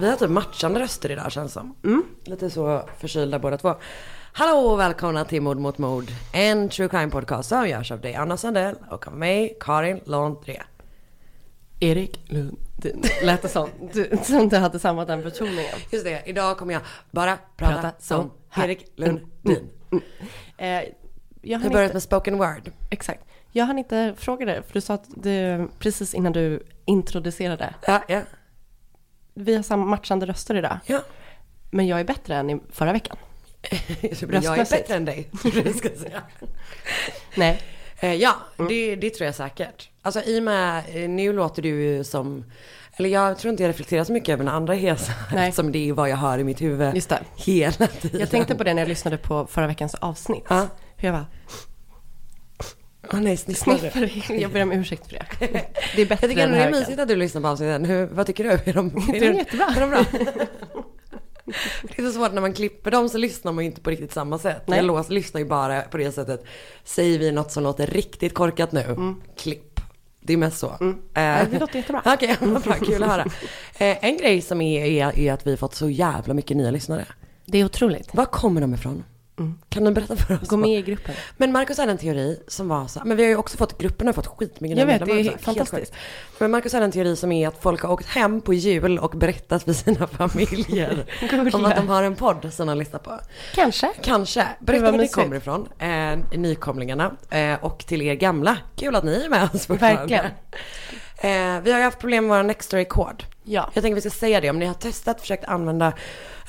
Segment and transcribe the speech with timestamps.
[0.00, 1.74] Vi har typ matchande röster idag känns som.
[1.84, 2.04] Mm.
[2.24, 3.74] Lite så förkylda båda två.
[4.32, 6.04] Hallå och välkomna till Mord mot mord.
[6.32, 10.62] En true crime podcast som görs av dig Anna Sandell och av mig Karin Londré.
[11.80, 13.02] Erik Lundin.
[13.22, 13.68] Lät det som.
[13.92, 15.74] Du, som du hade samma den betoningen.
[15.92, 18.64] Just det, idag kommer jag bara prata, Prata som här.
[18.64, 19.70] Erik Lundin.
[20.58, 20.84] Eh, jag
[21.40, 22.70] Vi hann har börjat inte, med spoken word.
[22.90, 23.24] exakt.
[23.52, 27.74] Jag hann inte fråga dig, för du sa att du, precis innan du introducerade.
[27.86, 28.20] Ja, ja,
[29.34, 30.78] Vi har samma matchande röster idag.
[30.86, 31.00] ja.
[31.72, 33.16] Men jag är bättre än i förra veckan.
[34.30, 35.28] Jag är bättre än dig.
[35.76, 36.22] ska säga.
[37.34, 37.62] Nej.
[38.00, 38.68] Eh, ja, Mm.
[38.68, 39.88] det, det tror jag säkert.
[40.02, 42.44] Alltså i och med, eh, nu låter du ju som,
[42.96, 45.12] eller jag tror inte jag reflekterar så mycket över när andra hesa.
[45.36, 47.22] Eftersom det är vad jag hör i mitt huvud Just det.
[47.36, 48.20] hela tiden.
[48.20, 50.44] Jag tänkte på det när jag lyssnade på förra veckans avsnitt.
[50.48, 50.66] Ja.
[50.96, 51.26] Hur jag var
[53.12, 54.34] Åh nej, sniffar sniffar.
[54.34, 55.26] Jag ber om ursäkt för det.
[55.96, 57.84] Det är bättre Jag tycker än ändå det är mysigt att du lyssnar på avsnitten.
[57.84, 58.50] Hur, vad tycker du?
[58.50, 59.66] Är de, är Det är jättebra.
[59.76, 60.04] Är de bra?
[61.82, 64.12] Det är så svårt när man klipper dem så lyssnar man ju inte på riktigt
[64.12, 64.62] samma sätt.
[64.66, 64.78] Nej.
[64.78, 66.44] Jag lås, lyssnar ju bara på det sättet.
[66.84, 69.80] Säger vi något som låter riktigt korkat nu, klipp.
[70.20, 70.76] Det är mest så.
[70.80, 72.02] Ja, Eh, det låter jättebra.
[72.06, 73.24] Okej, vad bra, kul att höra.
[73.78, 76.70] Eh, en grej som är, är, är att vi har fått så jävla mycket nya
[76.70, 77.06] lyssnare.
[77.46, 78.14] Det är otroligt.
[78.14, 79.04] Var kommer de ifrån?
[79.68, 80.48] Kan du berätta för oss?
[80.48, 81.14] Gå med i gruppen.
[81.36, 84.06] Men Marcus hade en teori som var så, men vi har ju också fått, gruppen
[84.06, 85.24] har fått skitmycket Jag vet, det är.
[85.24, 85.92] Helt fantastiskt.
[86.38, 89.10] Men Marcus hade en teori som är att folk har åkt hem på jul och
[89.10, 91.04] berättat för sina familjer
[91.52, 93.20] om att de har en podd som de lyssnar på.
[93.54, 93.90] Kanske.
[94.02, 94.46] Kanske.
[94.58, 95.14] Berätta var var mysigt.
[95.14, 98.56] kommer ifrån, eh, nykomlingarna eh, och till er gamla.
[98.76, 100.00] Kul att ni är med oss fortfarande.
[100.00, 100.26] Verkligen.
[101.20, 103.24] Eh, vi har ju haft problem med vår Nextory-kod.
[103.44, 103.70] Ja.
[103.74, 105.92] Jag tänker vi ska säga det, om ni har testat, försökt använda,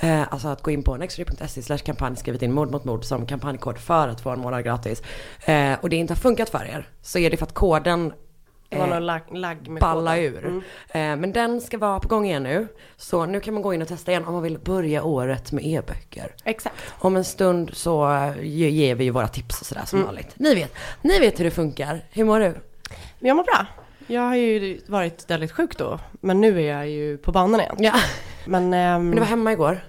[0.01, 3.25] eh, alltså att gå in på nextory.se slash kampanj, skrivit in mord mot mord som
[3.25, 5.01] kampanjkod för att få en månad gratis.
[5.45, 8.13] Eh, och det inte har funkat för er, så är det för att koden
[8.69, 10.25] Det var eh, någon lag, lagg med balla koden.
[10.25, 10.45] ur.
[10.47, 10.61] Mm.
[10.89, 12.67] Eh, men den ska vara på gång igen nu.
[12.97, 15.65] Så nu kan man gå in och testa igen om man vill börja året med
[15.65, 16.35] e-böcker.
[16.43, 16.75] Exakt.
[16.89, 19.87] Om en stund så eh, ge- ger vi ju våra tips och sådär Mm.
[19.87, 20.33] som vanligt.
[20.35, 22.05] Ni vet, ni vet hur det funkar.
[22.11, 22.55] Hur mår du?
[23.19, 23.65] Jag mår bra.
[24.11, 27.75] Jag har ju varit väldigt sjuk då, men nu är jag ju på banan igen.
[27.79, 27.93] Ja,
[28.45, 29.83] Men, ehm, men du var hemma igår.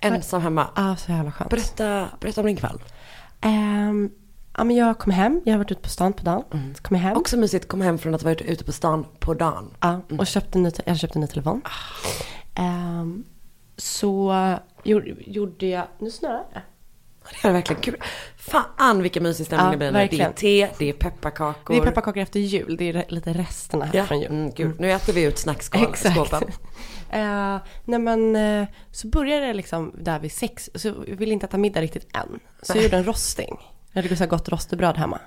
[0.00, 0.68] Ensam hemma.
[0.74, 1.50] ah, så jävla skönt.
[1.50, 2.82] Berätta, berätta om din kväll.
[3.40, 4.10] Ehm,
[4.56, 6.74] ja, men jag kom hem, jag har varit ute på stan på dagen.
[6.76, 7.16] Så kom hem.
[7.16, 9.70] Också mysigt komma hem från att ha varit ute på stan på dagen.
[9.80, 11.62] Ja, och köpte ny, jag köpte en ny telefon.
[12.54, 13.24] Ehm,
[13.76, 14.34] så
[14.84, 16.62] gjorde, gjorde jag, nu snöar det.
[17.42, 17.96] Det är verkligen kul.
[18.36, 21.74] Fan vilken mysig stämning Ja, det blir när det är te, det är pepparkakor.
[21.74, 24.30] Det är pepparkakor efter jul, det är lite resterna här Ja, från jul.
[24.30, 24.80] mm, gud.
[24.80, 25.88] Nu äter vi ut snackskåpen.
[25.90, 26.60] Exakt.
[27.10, 30.70] Eh, nej men eh, så började det liksom där vid sex.
[30.74, 32.40] Så jag ville inte äta middag riktigt än.
[32.62, 33.56] Så jag gjorde en rosting.
[33.92, 35.18] Jag hade så gott rostebröd hemma.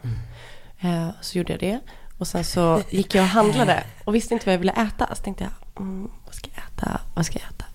[0.80, 1.80] Eh, så gjorde jag det.
[2.18, 5.16] Och sen så gick jag och handlade och visste inte vad jag ville äta.
[5.16, 7.02] Så tänkte jag, mm, vad ska jag äta?
[7.16, 7.66] Vad ska jag äta?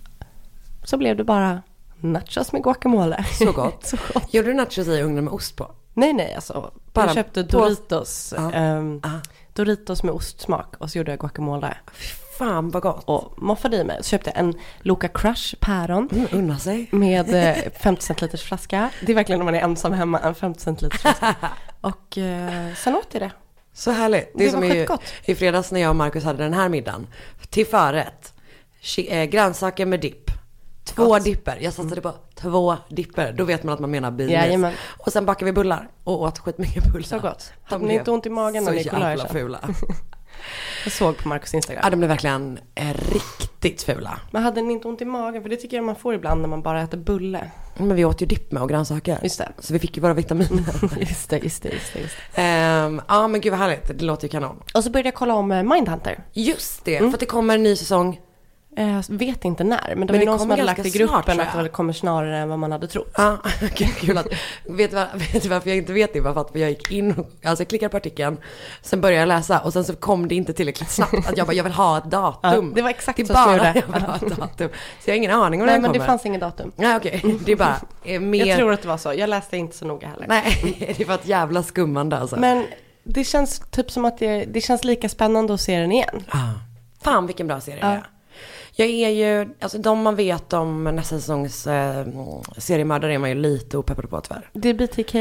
[0.84, 1.62] Så blev det bara
[2.02, 3.24] nachos med guacamole.
[3.38, 3.86] Så gott.
[3.86, 4.34] så gott.
[4.34, 5.70] Gjorde du nachos i ugnen med ost på?
[5.94, 6.72] Nej, nej, alltså.
[6.92, 8.34] Bara jag köpte på- Doritos.
[8.36, 8.52] Ja.
[8.52, 9.08] ehm, Ah.
[9.54, 11.76] Doritos med ostsmak och så gjorde jag guacamole.
[12.38, 13.02] Fan vad gott.
[13.04, 13.96] Och moffade i mig.
[14.02, 16.08] Så köpte jag en Loka Crush päron.
[16.12, 16.88] Mm, unna sig.
[16.90, 18.90] Med eh, 50 centiliters flaska.
[19.06, 21.34] Det är verkligen när man är ensam hemma, en 50 centiliters flaska.
[21.80, 23.30] Och eh, sen åt jag det.
[23.74, 24.32] Så härligt.
[24.34, 25.02] Det, Det som var skitgott.
[25.24, 27.06] i fredags när jag och Markus hade den här middagen.
[27.50, 28.34] Till förrätt.
[29.08, 30.30] Eh, grönsaker med dipp.
[30.84, 31.24] Två Gott.
[31.24, 31.58] dipper.
[31.60, 33.32] Jag satsade på två dipper.
[33.32, 34.74] Då vet man att man menar bilis.
[34.84, 37.06] Och sen bakade vi bullar och åt skitmycket bullar.
[37.06, 37.52] Så gott.
[37.68, 39.32] De Hade ni inte ont i magen när så ni kollade jävla sen?
[39.32, 39.60] fula.
[40.84, 41.80] Jag såg på Marcus Instagram.
[41.84, 44.20] Ja, de blev verkligen eh, riktigt fula.
[44.30, 45.42] Men hade ni inte ont i magen?
[45.42, 47.50] För det tycker jag man får ibland när man bara äter bulle.
[47.76, 49.18] Men vi åt ju dipp med och grönsaker.
[49.22, 49.52] Just det.
[49.58, 50.98] Så vi fick ju våra vitaminer.
[51.00, 52.00] Just det, just det, just det.
[52.00, 52.42] Just det.
[52.42, 54.62] Ehm, ja men gud vad härligt, det låter ju kanon.
[54.74, 56.24] Och så började jag kolla om eh, Mindhunter.
[56.32, 58.20] Just det, för att det kommer en ny säsng.
[58.76, 61.28] Eh, vet inte när, men det Men var någon som hade lagt i gruppen snart,
[61.48, 61.64] att jag.
[61.64, 63.12] det kommer snarare än vad man hade trott.
[63.16, 63.36] Ja,
[63.76, 64.26] gud, kul att,
[64.64, 66.20] vet, du var, vet du varför jag inte vet det?
[66.20, 68.36] Bara för att jag gick in, och- alltså jag klickade på artikeln,
[68.82, 71.14] sen började jag läsa och sen så kom det inte tillräckligt snabbt.
[71.28, 72.66] Att jag bara, jag vill ha ett datum.
[72.68, 74.68] Ja, det var exakt det är så jag bara jag vill ha ett datum.
[75.00, 76.00] Så jag har ingen aning om när Nej, den men kommer.
[76.00, 76.72] det fanns ingen datum.
[76.76, 78.46] Nej okej, det är bara eh, mer...
[78.46, 79.14] Jag tror att det var så.
[79.14, 80.26] Jag läste inte så noga heller.
[80.28, 82.36] Nej, det var ett jävla skummande alltså.
[82.36, 82.66] Men
[83.04, 86.24] det känns typ som att det, det känns lika spännande att se den igen.
[86.30, 86.38] Ah.
[87.02, 88.06] Fan vilken bra serie det är.
[88.74, 92.06] Jag är ju, alltså de man vet om nästa säsongs eh,
[92.58, 94.50] seriemördare är man ju lite opeppad på tyvärr.
[94.52, 95.14] Det är BTK.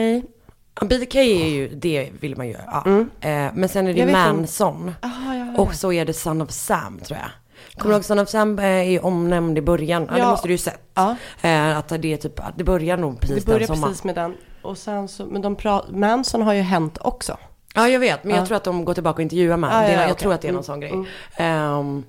[0.82, 2.84] Ja, BTK är ju, det vill man ju, ja.
[3.22, 4.12] Eh, men sen är det.
[4.12, 4.92] Manson.
[5.02, 7.30] Aha, Och så är det Son of Sam tror jag.
[7.78, 10.06] Kommer du ihåg Son of Sam eh, är ju omnämnd i början?
[10.10, 10.30] Ja, det Ja.
[10.30, 10.82] måste du ju sett.
[10.94, 11.16] Ja.
[11.42, 13.92] Eh, att det är typ, att det börjar nog precis Det börjar den sommaren.
[13.92, 14.34] precis med den.
[14.62, 17.38] Och sen så, men de pra- Manson har ju hänt också.
[17.76, 18.46] Ja jag vet, men jag Ja.
[18.46, 19.70] tror att de går tillbaka och intervjuar med.
[19.74, 20.22] Ja, det, ja, ja, jag okej.
[20.22, 20.92] tror att det är någon Mm, sån grej.
[20.92, 21.06] mm.
[21.38, 22.04] För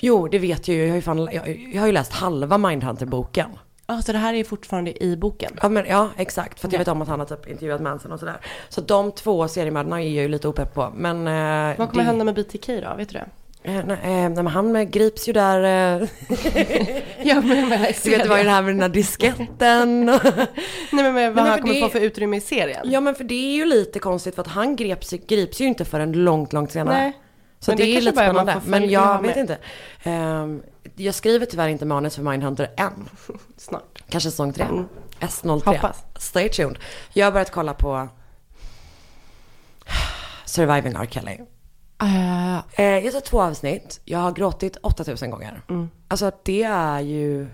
[0.00, 0.82] jo, det vet jag ju.
[0.82, 3.50] Jag har ju, fan, jag, jag har ju läst halva Mindhunter-boken.
[3.86, 5.50] Ja, så det här är fortfarande i boken.
[5.62, 6.60] Ja, men, ja exakt.
[6.60, 8.36] För att jag vet om att han har typ intervjuat Manson och sådär.
[8.68, 10.92] Så de två seriemördarna är jag ju lite opepp på.
[10.96, 11.26] Men...
[11.26, 12.94] Eh, Vad kommer det, hända med BTK då?
[12.96, 13.28] Vet du det?
[13.62, 15.62] Eh, nej, eh, nej, han grips ju där.
[16.02, 16.08] Eh,
[17.22, 20.04] Ja, men, men, du vet, det var ju det här med den här disketten.
[20.06, 20.12] Nej,
[20.90, 22.80] men, men vad men han kommer det- få för utrymme i serien?
[22.90, 25.84] ja men för det är ju lite konstigt för att han greps, grips ju inte
[25.84, 26.96] förrän långt, långt senare.
[26.98, 27.12] Nej.
[27.60, 28.60] Så Men det, det är lite spännande.
[28.66, 29.58] Men jag vet inte.
[30.02, 30.62] Ehm,
[30.96, 33.08] jag skriver tyvärr inte manus för Mindhunter än.
[33.56, 34.02] Snart.
[34.08, 34.66] Kanske säsong tre.
[35.20, 35.64] S03.
[35.64, 36.04] Hoppas.
[36.18, 36.78] Stay tuned.
[37.12, 38.08] Jag har börjat kolla på
[40.44, 41.06] Surviving R.
[41.10, 41.38] Kelly.
[42.02, 42.38] Uh,
[42.78, 44.00] Eh, jag sett två avsnitt.
[44.04, 45.62] Jag har gråtit 8000 gånger.
[45.68, 45.90] Mm.
[46.08, 47.48] Alltså det är ju...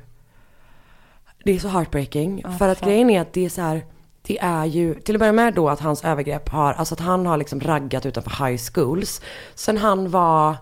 [1.44, 2.44] Det är så heartbreaking.
[2.58, 2.88] för att fan.
[2.88, 3.84] grejen är att det är så här...
[4.26, 7.26] Det är ju, till att börja med då att hans övergrepp har, alltså att han
[7.26, 9.20] har liksom raggat utanför high schools.
[9.54, 10.56] Sen han var,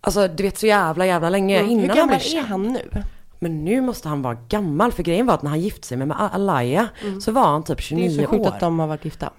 [0.00, 1.68] alltså du vet så jävla jävla länge Mm.
[1.70, 3.02] hur innan han gammal blev är han nu?
[3.38, 6.16] Men nu måste han vara gammal för grejen var att när han gifte sig med
[6.20, 6.88] Alaya
[7.20, 8.00] så var han typ Mm.
[8.00, 8.48] Det är 29 så sjukt år.
[8.48, 9.30] att de har varit gifta.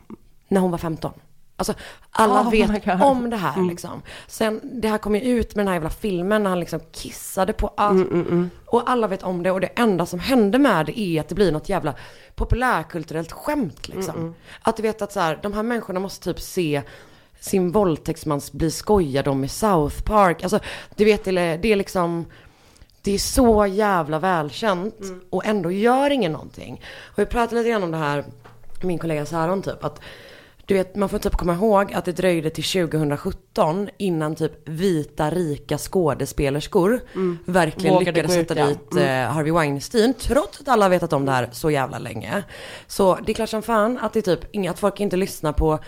[0.47, 1.11] När hon var 15.
[1.59, 1.73] Alltså
[2.11, 4.01] alla Oh vet om det här liksom.
[4.27, 7.53] Sen det här kom ju ut med den här jävla filmen när han liksom kissade
[7.53, 8.11] på allt.
[8.11, 11.29] Mm, Och alla vet om det och det enda som hände med det är att
[11.29, 11.94] det blir något jävla
[12.35, 14.35] populärkulturellt skämt liksom.
[14.61, 16.81] Att du vet att så här, de här människorna måste typ se
[17.39, 20.44] sin våldtäktsman bli skojad om i South Park.
[20.44, 20.59] Alltså
[20.95, 22.25] du vet det är, det är liksom
[23.01, 24.95] det är så jävla välkänt
[25.29, 26.81] och ändå gör ingen någonting.
[27.06, 28.23] Och vi pratade lite grann om det här,
[28.83, 30.01] min kollega Saron typ, att
[30.69, 35.30] du vet, man får typ komma ihåg att det dröjde till 2017 innan typ vita
[35.30, 37.01] rika skådespelerskor
[37.45, 38.68] verkligen Vågade lyckades ut, sätta ja.
[38.68, 42.44] dit eh, Harvey Weinstein, trots att alla vetat om det här så jävla länge.
[42.88, 45.54] Så det är klart som fan att det är typ, inga- att folk inte lyssnar
[45.54, 45.80] på,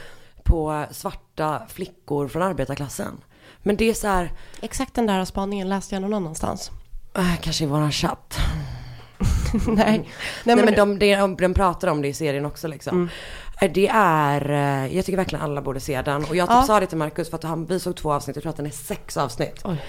[0.44, 3.18] på svarta flickor från arbetarklassen.
[3.64, 4.32] Men det är så här,
[4.62, 6.72] Exakt den där spaningen läste jag någon annanstans.
[7.18, 8.38] eh, kanske i våran chatt.
[9.68, 9.76] Nej.
[9.76, 10.10] Nej,
[10.44, 13.04] Nej men, men, de, de, de pratar om det i serien också liksom.
[13.04, 13.10] Eh,
[13.68, 16.24] Det är, eh, jag tycker verkligen alla borde se den.
[16.26, 16.64] Och jag typ Ja.
[16.64, 18.66] sa det till Marcus för att han, vi såg två avsnitt, jag tror att den
[18.66, 19.62] är sex avsnitt.
[19.64, 19.82] Oj.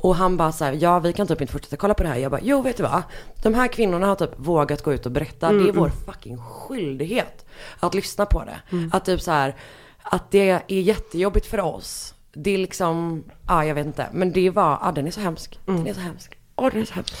[0.00, 2.16] Och han bara så här, ja vi kan typ inte fortsätta kolla på det här.
[2.16, 3.02] Jag bara, jo vet du vad?
[3.42, 5.52] De här kvinnorna har typ vågat gå ut och berätta.
[5.52, 7.44] det är vår fucking skyldighet
[7.80, 8.60] att lyssna på det.
[8.92, 9.56] Att typ så här,
[10.02, 12.14] att det är jättejobbigt för oss.
[12.32, 14.06] Det är liksom, ja jag vet inte.
[14.12, 15.58] Men det var, ja den är så hemsk.
[15.66, 16.38] Den är så hemsk.
[16.56, 17.14] Åh den är så hemsk.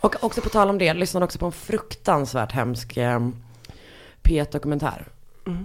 [0.00, 3.20] Och också på tal om det, jag lyssnade också på en fruktansvärt hemsk eh,
[4.22, 5.06] P1-dokumentär.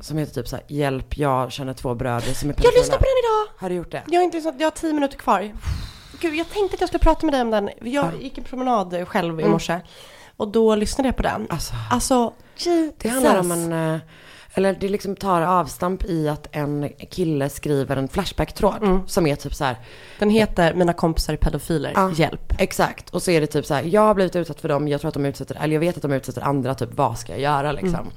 [0.02, 3.04] Som heter typ så här, hjälp jag känner två bröder som är jag lyssnar på
[3.04, 3.62] den idag!
[3.62, 4.04] Har du gjort det?
[4.08, 5.52] Jag har inte lyssnat, jag har tio minuter kvar.
[6.20, 7.70] Gud, jag tänkte att jag skulle prata med dig om den.
[7.82, 9.80] Jag gick en promenad själv i morse.
[10.38, 11.48] Och då lyssnade jag på den.
[11.50, 11.74] Alltså.
[11.92, 12.94] Alltså, Jesus.
[12.98, 14.00] Det handlar om en,
[14.54, 19.02] eller det liksom tar avstamp i att en kille skriver en Flashback-tråd.
[19.08, 19.76] Som är typ så här,
[20.20, 22.12] Den heter Mina kompisar är pedofiler, Ja.
[22.12, 22.54] hjälp.
[22.60, 25.02] Exakt, och så är det typ så här, jag har blivit utsatt för dem, jag
[25.02, 27.42] tror att de utsätter, eller jag vet att de utsätter andra, typ vad ska jag
[27.42, 28.08] göra liksom.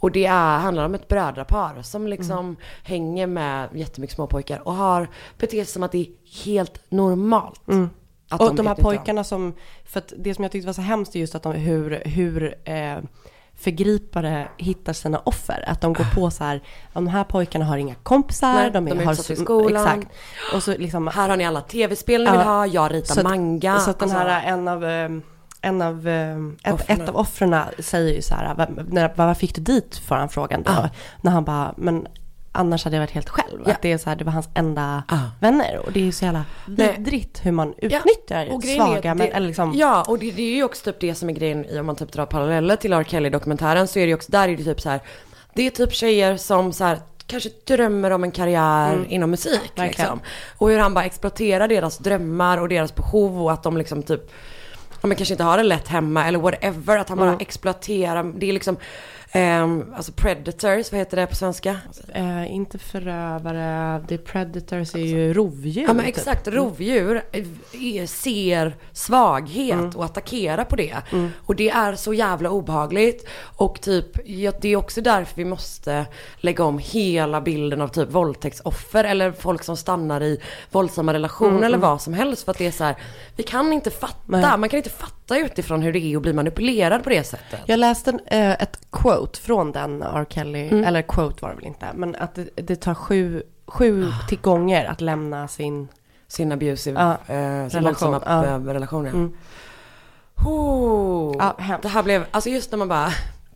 [0.00, 5.08] Och det är, handlar om ett brödrapar som liksom hänger med jättemycket småpojkar och har
[5.38, 6.06] beter sig som att det är
[6.44, 7.60] helt normalt.
[8.28, 8.74] Att Och de, här utnyttjar dem.
[8.82, 11.52] pojkarna som, för att det som jag tyckte var så hemskt är just att de,
[11.52, 12.96] hur, hur eh,
[13.62, 15.64] förgripare hittar sina offer.
[15.66, 19.00] Att de går på så här, de här pojkarna har inga kompisar, Nej, de, de
[19.00, 19.86] är har i skolan.
[19.86, 20.08] Exakt.
[20.54, 23.26] Och så liksom, Här har ni alla tv-spel ni vill ha, jag ritar så att,
[23.26, 23.78] manga.
[23.78, 25.10] Så att den Alltså, här, en av, eh,
[25.60, 29.54] en av, eh, ett, ett av offren säger ju så här, "Vad- när, vad fick
[29.54, 29.96] du dit?
[29.96, 30.70] Får han frågan då.
[30.72, 30.88] Ja.
[31.20, 32.06] När han bara, men
[32.52, 33.62] annars hade jag varit helt själv.
[33.66, 33.72] Ja.
[33.72, 35.18] Att det är så här, det var hans enda Ah.
[35.40, 35.78] vänner.
[35.86, 39.46] Och det är ju så jävla vidrigt hur man Ja, utnyttjar är svaga, men, eller
[39.46, 41.86] liksom, Ja, och det, det är ju också typ det som är grejen i om
[41.86, 43.04] man typ drar paralleller till R.
[43.08, 45.00] Kelly-dokumentären så är det ju också, där är det typ så här,
[45.54, 50.20] det är typ tjejer som så här kanske drömmer om en karriär inom musik liksom.
[50.58, 54.30] Och hur han bara exploaterar deras drömmar och deras behov och att de liksom typ
[55.02, 56.98] ja, men kanske inte har det lätt hemma eller whatever.
[56.98, 58.76] Att han bara exploaterar, det är liksom,
[59.32, 61.76] ehm, alltså predators, vad heter det på svenska?
[62.14, 65.82] eh, inte förövare, the predators är ju rovdjur.
[65.82, 66.16] Ja men typ.
[66.16, 70.96] exakt, rovdjur eh, ser svaghet och attackerar på det.
[71.46, 73.28] Och det är så jävla obehagligt.
[73.56, 78.10] Och typ, ja, det är också därför vi måste lägga om hela bilden av typ
[78.10, 82.44] våldtäktsoffer eller folk som stannar i våldsamma relationer eller vad som helst.
[82.44, 82.96] För att det är så här,
[83.36, 84.58] vi kan inte fatta, Nej.
[84.58, 87.60] man kan inte fatta utifrån hur det är att bli manipulerad på det sättet.
[87.66, 90.26] Jag läste en, eh, ett quote från den R.
[90.28, 94.40] Kelly, eller quote var det väl inte, men att det, det tar sju, sju till
[94.40, 95.88] gånger att lämna sin...
[96.28, 99.04] Sin abusive, Ja, eh, sin relation, eh, relation.
[99.04, 99.10] Ja.
[99.10, 99.32] Mm.
[100.44, 101.52] Oh,
[101.82, 103.08] det här blev, alltså just när man bara,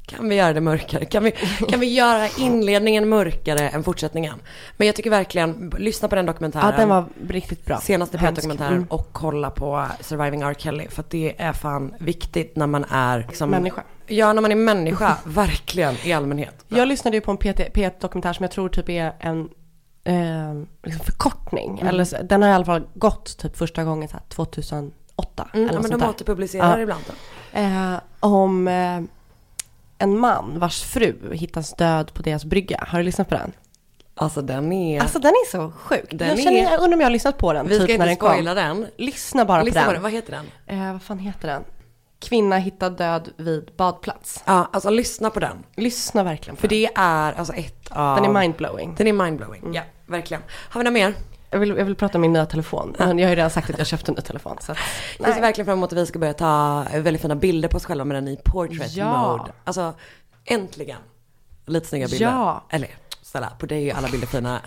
[0.07, 1.05] kan vi göra det mörkare?
[1.05, 1.31] Kan vi,
[1.69, 4.35] kan vi göra inledningen mörkare än fortsättningen?
[4.77, 6.71] Men jag tycker verkligen, lyssna på den dokumentären.
[6.71, 7.81] Ja, den var riktigt bra.
[7.81, 8.33] Senaste Hemsk.
[8.43, 8.87] P1-dokumentären Mm.
[8.91, 10.55] och kolla på Surviving R.
[10.59, 10.89] Kelly.
[10.89, 13.83] För att det är fan viktigt när man är liksom, Människa.
[14.07, 16.65] Ja, när man är människa, verkligen, i allmänhet.
[16.69, 19.49] Jag lyssnade ju på en PT P1-dokumentär som jag tror typ är en
[20.05, 20.15] eh,
[20.85, 21.79] liksom förkortning.
[21.81, 25.49] Eller, så- den har i alla fall gått typ första gången så här 2008.
[25.55, 26.83] Mm, eller ja, men de återpublicerar Ja.
[26.83, 27.03] ibland.
[27.07, 27.59] Då.
[27.61, 29.01] Eh, om eh,
[29.99, 32.85] en man vars fru hittas död på deras brygga.
[32.89, 33.53] Har du lyssnat på den?
[34.15, 35.01] Alltså den är...
[35.01, 36.05] Alltså den är så sjuk.
[36.11, 37.99] Den jag, känner, är- jag undrar om jag har lyssnat på den vi ska typ
[37.99, 38.81] när inte den spoila kom.
[38.81, 38.91] den.
[38.97, 39.95] Lyssna bara Lyssna på den.
[39.95, 40.03] den.
[40.03, 40.33] Vad heter
[40.67, 40.79] den?
[40.87, 41.65] Eh, vad fan heter den?
[42.21, 44.43] Kvinna hittad död vid badplats.
[44.47, 45.57] Ja, alltså lyssna på den.
[45.77, 46.79] Lyssna verkligen på För den.
[46.79, 48.17] det är alltså ett av...
[48.23, 48.95] Den är mindblowing.
[48.99, 49.75] Den är mindblowing.
[49.75, 50.43] Ja, verkligen.
[50.51, 51.15] Har vi något mer?
[51.51, 52.97] Jag vill, jag vill prata om min nya telefon.
[52.99, 54.57] Men jag har ju redan sagt att jag köpte en ny telefon.
[54.61, 54.79] Så att,
[55.19, 57.85] Jag ser verkligen fram emot att vi ska börja ta väldigt fina bilder på oss
[57.85, 59.37] själva med den i portrait Ja.
[59.39, 59.53] mode.
[59.65, 59.95] Alltså,
[60.45, 60.99] äntligen.
[61.67, 62.27] Lite snygga bilder.
[62.27, 62.65] Ja.
[62.71, 62.91] Eller,
[63.23, 64.61] snälla, på dig är alla bilder fina.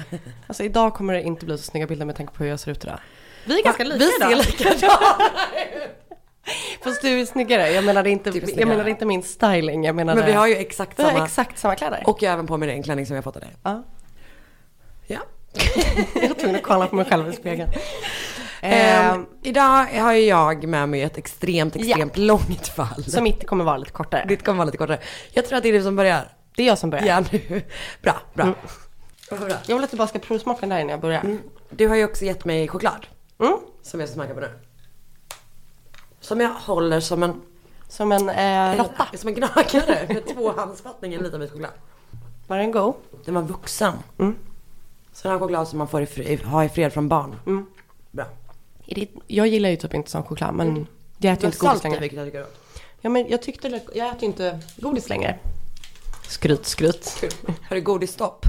[0.47, 2.71] Alltså idag kommer det inte bli så snygga bilder med tanke på hur jag ser
[2.71, 2.99] ut idag.
[3.45, 4.93] Vi är ganska lika Vi ser likadana
[6.83, 7.71] Fast du är snyggare.
[7.71, 9.83] Jag menade inte, jag menade inte min styling.
[9.83, 10.19] Jag menade...
[10.19, 11.25] Men vi har ju exakt samma.
[11.25, 12.03] exakt samma kläder.
[12.05, 13.55] Och jag har även på mig den klänning som jag fått av dig.
[13.63, 13.83] Ja.
[15.53, 15.61] Ja.
[16.21, 17.69] Jag var tvungen att kolla på mig själv i spegeln.
[18.61, 23.03] Eh, idag har jag med mig ett extremt, extremt långt fall.
[23.03, 24.25] så mitt kommer vara lite kortare.
[24.27, 24.99] Ditt kommer vara lite kortare.
[25.31, 26.27] Jag tror att det är du som börjar.
[26.55, 27.05] Det är jag som börjar.
[27.05, 27.61] Ja, nu.
[28.01, 28.43] Bra, bra.
[28.43, 28.55] Mm.
[29.29, 29.57] Bra.
[29.65, 31.37] Jag vill att du bara ska provsmaka den där innan jag börjar.
[31.69, 33.05] Du har ju också gett mig choklad.
[33.39, 33.57] Mm.
[33.81, 34.49] Som jag ska smaka på nu.
[36.19, 37.41] Som jag håller som en
[37.87, 39.07] Som en eh, råtta.
[39.17, 41.71] Som en gnagare med tvåhandsfattning en liten bit choklad.
[42.47, 42.93] Var den god?
[43.25, 43.93] Den var vuxen.
[44.19, 44.35] Mm.
[45.21, 47.35] Sån här choklad som man får i ha i fred från barn.
[47.45, 47.65] Mm.
[48.11, 48.25] Bra.
[49.27, 50.85] Jag gillar ju typ inte sån choklad men jag
[51.17, 51.99] Du äter ju inte godis längre.
[51.99, 52.45] vilket jag tycker är.
[53.01, 55.39] Ja men jag tyckte, det- jag äter ju inte godis längre.
[56.27, 57.23] Skryt, skryt.
[57.69, 58.45] Har du godisstopp?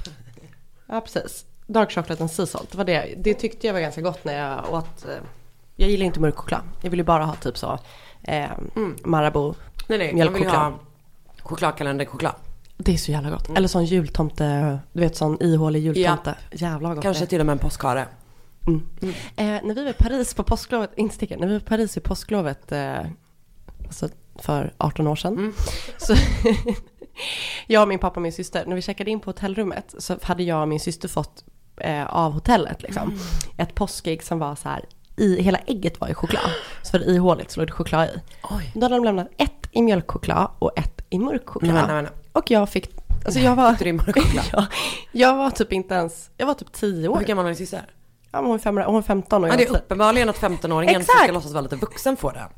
[0.86, 1.44] Ja precis.
[1.66, 2.70] Dark chocolate and sea salt.
[2.70, 3.14] Det, var det.
[3.16, 5.04] det tyckte jag var ganska gott när jag åt.
[5.04, 5.10] eh,
[5.76, 6.62] Jag gillar inte mörk choklad.
[6.82, 7.78] Jag vill ju bara ha typ så
[8.22, 8.50] eh,
[9.04, 9.54] Marabou.
[9.88, 10.54] Nej nej, man vill ju Mjölkchoklad.
[10.72, 10.78] ha
[11.42, 12.34] chokladkalenderchoklad.
[12.84, 13.50] Det är så jävla gott.
[13.56, 16.34] Eller sån jultomte, du vet sån ihålig jultomte.
[16.52, 18.06] Jävlar vad gott Kanske det till och med en påskhare.
[18.66, 18.86] Mm.
[19.36, 21.96] Eh, när vi var i Paris på påsklovet, inte sticka, när vi var i Paris
[21.96, 22.98] i påsklovet, eh,
[23.86, 25.54] alltså för 18 år sedan.
[25.98, 26.14] Så
[27.66, 30.62] jag, min pappa och min syster, när vi checkade in på hotellrummet så hade jag
[30.62, 31.44] och min syster fått
[31.76, 33.18] eh, av hotellet liksom,
[33.56, 34.84] ett påskägg som var så här,
[35.16, 36.50] i, hela ägget var i choklad.
[36.82, 38.20] Så var det ihåligt så låg det choklad i.
[38.42, 38.72] Oj.
[38.74, 41.74] Då hade de lämnat ett i mjölkchoklad och ett i mörk choklad.
[41.74, 42.12] Nej, nej, nej.
[42.40, 42.90] Och jag fick,
[43.24, 43.74] alltså jag var,
[44.12, 44.44] choklad?
[44.52, 44.66] ja,
[45.12, 47.18] jag var typ inte ens, jag var typ 10 år.
[47.18, 47.82] Hur gammal är din syster?
[48.32, 49.84] Ja, hon, är fem, hon är 15 och Ja, jag det är var 10.
[49.84, 52.48] uppenbarligen att 15-åringen som ska låtsas vara lite vuxen får den.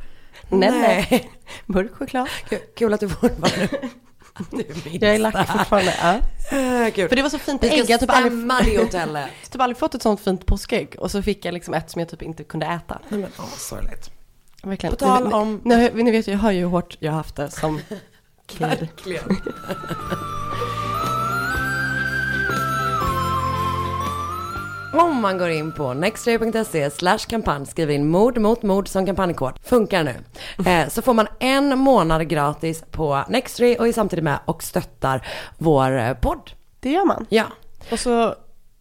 [0.60, 0.70] Nej,
[1.10, 1.30] nej.
[1.66, 2.28] Mörk choklad.
[2.48, 3.68] Kul, kul att du fortfarande...
[5.00, 5.94] Jag är lack fortfarande.
[6.02, 6.90] Ja.
[6.94, 7.08] Kul.
[7.08, 7.72] För det var så fint ägg.
[7.72, 9.30] Jag har typ aldrig, stämma det hotellet.
[9.50, 10.94] typ aldrig fått ett sånt fint påskägg.
[10.98, 12.98] Och så fick jag liksom ett som jag typ inte kunde äta.
[13.08, 14.10] Nej men åh, sorgligt.
[14.62, 14.92] Verkligen.
[14.96, 17.36] På tal om- Ni, ni, ni vet jag hör ju hur hårt jag har haft
[17.36, 17.80] det som
[18.52, 18.66] kid.
[18.68, 19.22] Verkligen.
[24.92, 29.52] Om man går in på nextray.se slash kampanj, skriver in mord mot mord som kampanjkod,
[29.62, 30.14] funkar nu.
[30.70, 35.26] Eh, så får man en månad gratis på Nextray och är samtidigt med och stöttar
[35.58, 36.50] vår eh, podd.
[36.80, 37.26] Det gör man.
[37.28, 37.44] Ja.
[37.90, 38.34] Och så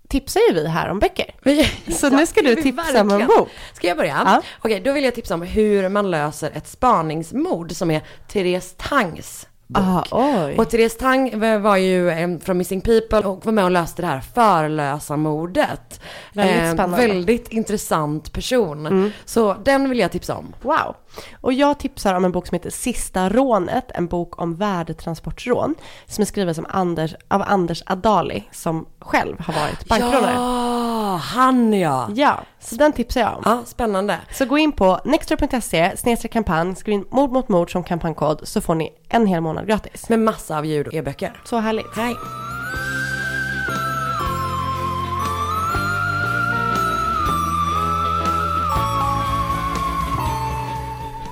[0.07, 1.35] tipsar ju vi här om böcker.
[1.91, 3.49] Så nu ska du tipsa om en bok.
[3.73, 4.21] Ska jag börja?
[4.25, 4.41] Ja.
[4.59, 9.47] Okej, då vill jag tipsa om hur man löser ett spaningsmord som är Therese Tangs
[9.71, 10.07] bok.
[10.11, 10.49] Ah.
[10.57, 14.07] Och Therese Tang var ju eh, från Missing People och var med och löste det
[14.07, 16.01] här förlösa mordet.
[16.33, 17.07] Väldigt spännande.
[17.07, 19.11] Väldigt intressant person.
[19.25, 20.53] Så den vill jag tipsa om.
[20.61, 20.95] Wow.
[21.41, 25.75] Och jag tipsar om en bok som heter Sista rånet, en bok om värdetransportrån.
[26.05, 30.33] Som är skriven som Anders, av Anders Adali, som själv har varit bankrånare.
[30.35, 30.90] Ja,
[31.21, 32.09] han ja.
[32.15, 33.41] Ja, så den tipsar jag om.
[33.45, 34.17] Ja, spännande.
[34.31, 38.61] Så gå in på nextdoor.se, snedstreck kampanj, skriv in mord mot mord som kampanjkod så
[38.61, 40.09] får ni en hel månad gratis.
[40.09, 41.41] Med massa av ljud och e-böcker.
[41.43, 41.95] Så härligt.
[41.95, 42.15] Hej.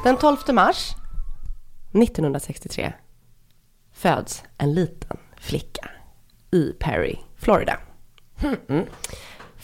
[0.04, 0.96] Den 12 mars
[1.94, 2.94] 1963
[3.94, 5.90] föds en liten flicka
[6.52, 7.80] i Perry, Florida.
[8.68, 8.86] Mm.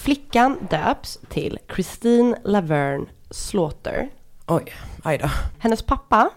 [0.05, 4.09] Flickan döps till Christine Laverne Slaughter.
[4.47, 5.29] Oj, aj då.
[5.59, 6.29] Hennes pappa,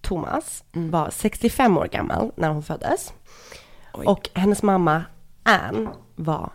[0.00, 3.12] Thomas, var 65 år gammal när hon föddes.
[3.94, 4.06] Oj.
[4.06, 5.04] Och hennes mamma,
[5.42, 6.52] Anne, var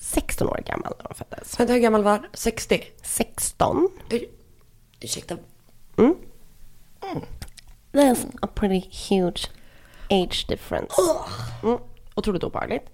[0.00, 1.60] 16 år gammal när hon föddes.
[1.60, 2.82] Vänta, hur gammal var 60?
[3.02, 3.88] 16.
[4.10, 4.28] Ur-
[5.00, 5.36] Ursäkta.
[7.92, 9.50] There's a pretty huge
[10.10, 10.94] age difference.
[11.62, 11.78] Mm.
[12.14, 12.92] Otroligt obehagligt.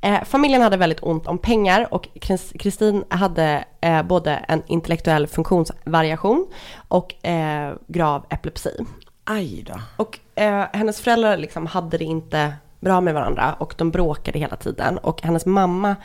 [0.00, 2.08] Eh, familjen hade väldigt ont om pengar och
[2.58, 6.46] Kristin hade eh, både en intellektuell funktionsvariation
[6.88, 8.84] och eh, grav epilepsi.
[9.24, 9.80] Aj då.
[9.96, 14.56] Och eh, hennes föräldrar liksom hade det inte bra med varandra och de bråkade hela
[14.56, 14.98] tiden.
[14.98, 15.96] Och hennes mamma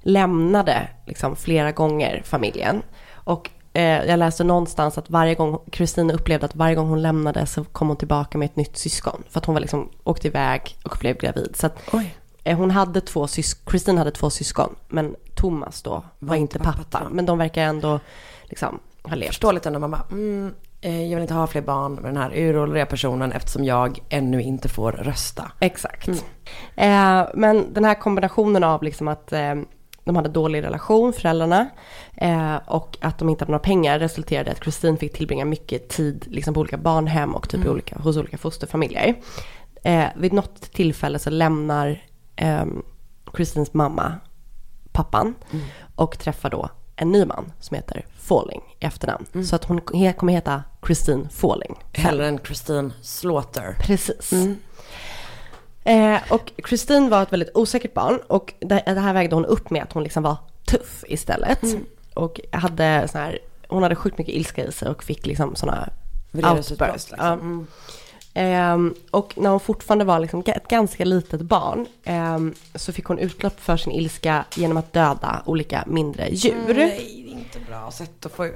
[0.00, 2.82] lämnade liksom flera gånger familjen.
[3.12, 7.46] Och eh, jag läste någonstans att varje gång, Kristina upplevde att varje gång hon lämnade
[7.46, 9.22] så kom hon tillbaka med ett nytt syskon.
[9.28, 11.56] För att hon var liksom, åkte iväg och blev gravid.
[11.56, 12.14] Så att Oj.
[12.44, 14.74] Eh, hon hade två syskon, Kristin hade två syskon.
[14.88, 17.08] Men Thomas då var, inte pappa.
[17.10, 18.00] Men de verkar ändå
[18.44, 19.28] liksom ha levt.
[19.28, 22.32] Förståeligt ändå, man bara, mm, eh, jag vill inte ha fler barn med den här
[22.34, 25.52] uråldriga personen eftersom jag ännu inte får rösta.
[25.60, 26.08] Exakt.
[26.76, 29.54] Eh, men den här kombinationen av liksom att eh,
[30.04, 31.68] de hade dålig relation, föräldrarna,
[32.16, 35.88] eh, och att de inte hade några pengar resulterade i att Christine fick tillbringa mycket
[35.88, 39.14] tid liksom, på olika barnhem och typ i olika, hos olika fosterfamiljer.
[39.84, 42.02] Eh, vid något tillfälle så lämnar
[42.36, 42.64] eh,
[43.36, 44.14] Christines mamma
[44.92, 45.34] pappan
[45.94, 49.44] och träffar då en ny man som heter Falling i efternamn.
[49.44, 51.74] Så att hon kommer heta Christine Falling.
[51.92, 53.76] Hellre än Christine Slaughter.
[53.80, 54.32] Precis.
[55.84, 59.70] Eh, och Christine var ett väldigt osäkert barn och det, det här vägde hon upp
[59.70, 61.60] med att hon liksom var tuff istället.
[62.14, 65.88] Och hade sån här, hon hade sjukt mycket ilska i sig och fick liksom såna
[66.30, 67.10] Vredesutbrott, outbursts.
[67.10, 67.66] liksom.
[67.68, 67.76] Ja.
[68.34, 73.18] Ehm, och när hon fortfarande var liksom ett ganska litet barn ehm, så fick hon
[73.18, 76.54] utlopp för sin ilska genom att döda olika mindre djur.
[76.74, 78.50] Nej, det är inte bra sätt att få...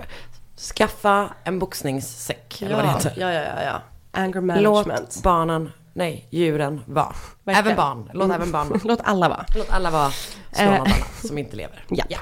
[0.76, 3.14] Skaffa en boxningssäck, eller vad det Ja, heter.
[3.16, 3.80] ja, ja, ja, ja.
[4.20, 4.86] Anger management.
[5.00, 7.14] Låt barnen, nej, djuren vara.
[7.44, 7.66] Verkligen.
[7.66, 8.80] Även barn, låt även barn vara.
[8.84, 9.44] Låt alla vara.
[9.56, 10.10] Låt alla vara
[10.58, 10.68] Eh.
[10.74, 10.88] annat
[11.24, 11.84] som inte lever.
[12.08, 12.18] Ja.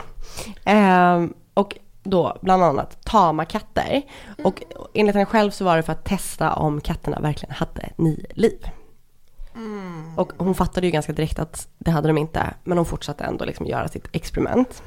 [0.65, 4.03] Ehm, och då bland annat tama katter.
[4.45, 4.63] Och
[4.95, 8.69] enligt henne själv så var det för att testa om katterna verkligen hade nio liv.
[10.17, 12.55] Och hon fattade ju ganska direkt att det hade de inte.
[12.65, 14.83] Men hon fortsatte ändå liksom göra sitt experiment.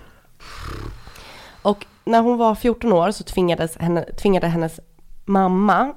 [1.61, 4.79] Och när hon var 14 år så tvingades henne, tvingade hennes
[5.25, 5.93] mamma,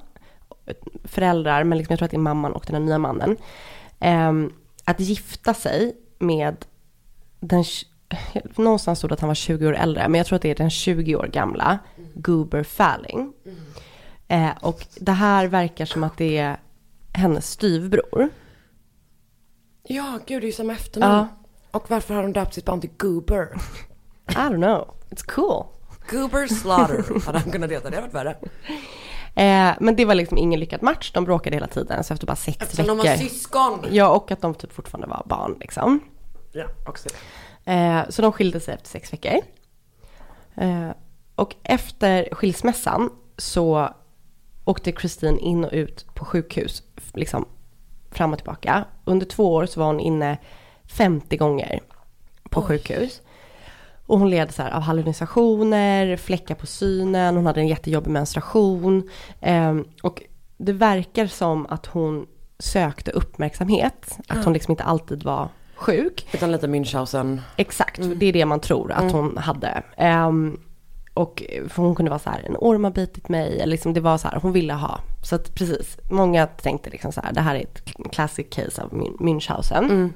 [1.03, 3.37] föräldrar, men liksom jag tror att det är mamman och den här nya mannen,
[3.99, 4.53] ehm,
[4.85, 6.65] att gifta sig med
[7.39, 7.63] den,
[8.55, 10.55] någonstans stod det att han var 20 år äldre, men jag tror att det är
[10.55, 11.79] den 20 år gamla
[12.15, 13.33] Goober Falling.
[14.27, 16.57] Eh, och det här verkar som att det är
[17.13, 18.29] hennes styvbror.
[19.83, 21.27] Ja, gud det är ju samma efternamn.
[21.71, 23.49] Och varför har de döpt sitt barn till Goober?
[24.29, 25.65] I don't know, it's cool.
[26.11, 28.37] Goober Slaughter hade han kunnat heta, det hade varit värre.
[29.35, 32.35] Eh, men det var liksom ingen lyckad match, de bråkade hela tiden, så efter bara
[32.35, 33.03] sex Eftersom veckor.
[33.03, 33.79] de var syskon.
[33.91, 35.99] Ja, och att de typ fortfarande var barn liksom.
[36.51, 37.15] Ja, också det.
[37.71, 39.39] Eh, så de skilde sig efter sex veckor.
[40.55, 40.89] Eh,
[41.35, 43.89] och efter skilsmässan så
[44.65, 47.45] åkte Kristin in och ut på sjukhus, liksom
[48.11, 48.85] fram och tillbaka.
[49.05, 50.37] Under två år så var hon inne
[50.85, 51.79] 50 gånger
[52.49, 53.21] på sjukhus.
[54.05, 59.09] Och hon led så av hallucinationer, fläckar på synen, hon hade en jättejobbig menstruation.
[59.39, 60.23] Eh, och
[60.57, 62.27] det verkar som att hon
[62.59, 65.49] sökte uppmärksamhet, att hon liksom inte alltid var
[65.81, 66.27] sjuk.
[66.33, 67.41] Utan lite Münchhausen.
[67.57, 69.83] Exakt, för det är det man tror att hon hade.
[69.97, 70.59] Ehm,
[71.13, 73.99] och för hon kunde vara så här, en orm har bitit mig, eller liksom det
[73.99, 74.99] var så här, hon ville ha.
[75.23, 78.89] Så att precis, många tänkte liksom så här, det här är ett classic case av
[78.91, 80.09] Mün- Münchhausen.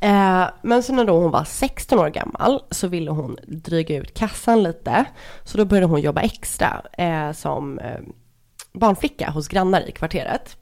[0.00, 4.14] Eh, men sen när då hon var 16 år gammal så ville hon dryga ut
[4.14, 5.04] kassan lite.
[5.44, 8.00] Så då började hon jobba extra eh, som eh,
[8.72, 10.56] barnflicka hos grannar i kvarteret.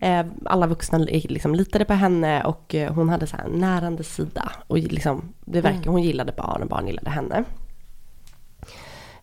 [0.00, 3.50] Eh, alla vuxna li- liksom litade på henne och eh, hon hade så här en
[3.60, 4.52] närande sida.
[4.66, 7.44] Och liksom, det verkar, hon gillade barn och barn gillade henne.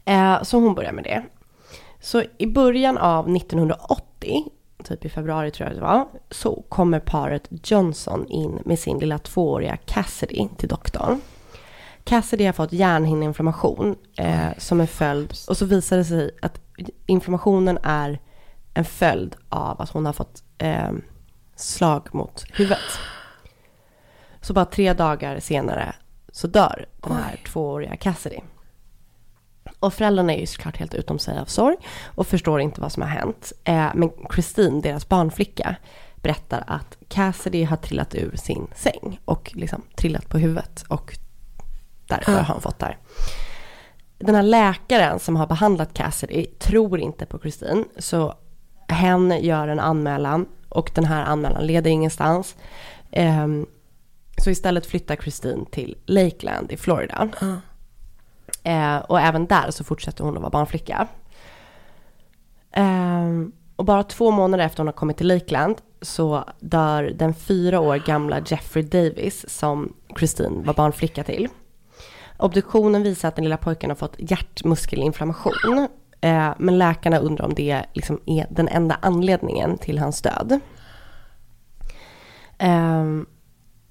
[0.06, 1.24] Eh, så hon började med det.
[2.02, 4.44] Så i början av 1980,
[4.84, 9.18] typ i februari tror jag det var, så kommer paret Johnson in med sin lilla
[9.18, 11.22] tvååriga Cassidy till doktorn.
[12.04, 16.62] Cassidy har fått hjärnhinneinflammation eh, som en följd och så visar det sig att
[17.06, 18.20] inflammationen är
[18.74, 20.92] en följd av att hon har fått eh,
[21.56, 23.00] slag mot huvudet.
[24.42, 25.96] Så bara tre dagar senare
[26.32, 28.40] så dör den här tvååriga Cassidy.
[29.80, 33.04] Och föräldrarna är ju såklart helt utom sig av sorg och förstår inte vad som
[33.04, 33.54] har hänt.
[33.64, 35.76] Eh, men Christine, deras barnflicka,
[36.16, 41.18] berättar att Cassidy har trillat ur sin säng och liksom trillat på huvudet och
[42.08, 42.98] därför har han fått det här.
[44.18, 48.34] Den här läkaren som har behandlat Cassidy tror inte på Christine så
[48.88, 52.56] hen gör en anmälan och den här anmälan leder ingenstans.
[53.12, 53.66] Ehm,
[54.38, 57.30] så istället flyttar Christine till Lakeland i Florida.
[58.64, 61.08] Eh, och även där så fortsätter hon att vara barnflicka.
[62.72, 67.80] Ehm, och bara två månader efter hon har kommit till Lakeland så dör den fyra
[67.80, 71.48] år gamla Jeffrey Davis som Christine var barnflicka till.
[72.38, 75.88] Obduktionen visar att den lilla pojken har fått hjärtmuskelinflammation.
[76.28, 80.60] Eh, men läkarna undrar om det liksom är den enda anledningen till hans död.
[82.58, 83.26] Ehm,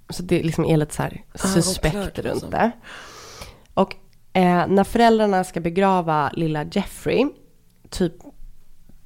[0.09, 2.51] så det liksom är lite så här suspekt oklart, runt alltså.
[2.51, 2.71] det.
[3.75, 3.95] Och
[4.33, 7.27] eh, när föräldrarna ska begrava lilla Jeffrey,
[7.91, 8.13] typ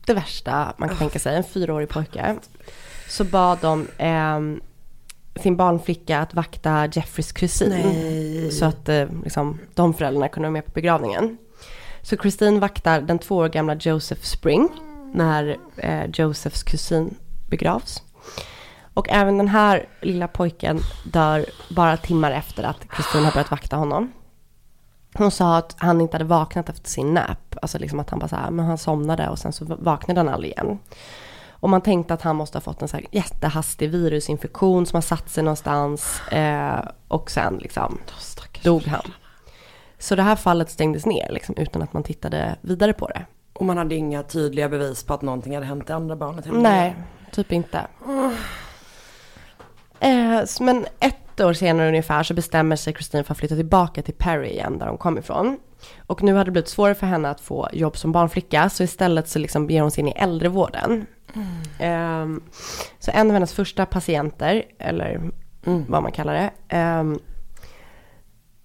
[0.07, 2.37] det värsta man kan tänka sig, en fyraårig pojke,
[3.09, 4.61] så bad de ehm,
[5.37, 8.51] sin barnflicka att vakta Jeffreys kusin.
[8.53, 11.38] Så att eh, liksom, de föräldrarna kunde vara med på begravningen.
[12.03, 14.69] Så Christine vaktar den två år gamla Joseph Spring
[15.13, 17.15] när eh, Josephs kusin
[17.49, 18.03] begravs.
[18.95, 23.77] Och även den här lilla pojken dör bara timmar efter att Christine har börjat vakta
[23.77, 24.13] honom.
[25.15, 27.57] Hon sa att han inte hade vaknat efter sin nap.
[27.63, 30.29] Alltså liksom att han bara så här, men han somnade och sen så vaknade han
[30.29, 30.79] aldrig igen.
[31.51, 35.03] Och man tänkte att han måste ha fått en så här jättehastig virusinfektion som har
[35.03, 36.21] satt sig någonstans.
[36.29, 37.99] Eh, och sen liksom
[38.63, 39.13] dog han.
[40.01, 43.25] Så det här fallet stängdes ner liksom, utan att man tittade vidare på det.
[43.53, 46.61] Och man hade inga tydliga bevis på att någonting hade hänt det andra barnet heller.
[46.61, 46.95] Nej,
[47.33, 47.87] typ inte.
[50.01, 54.03] Eh, s- men ett år senare ungefär så bestämmer sig Christine för att flytta tillbaka
[54.03, 55.59] till Perry igen där hon kom ifrån.
[56.07, 59.29] Och nu har det blivit svårare för henne att få jobb som barnflicka så istället
[59.29, 61.07] så liksom beger hon sig in i äldrevården.
[61.79, 62.43] Ehm,
[62.99, 65.31] så en av hennes första patienter, eller
[65.65, 67.19] vad man kallar det, ehm,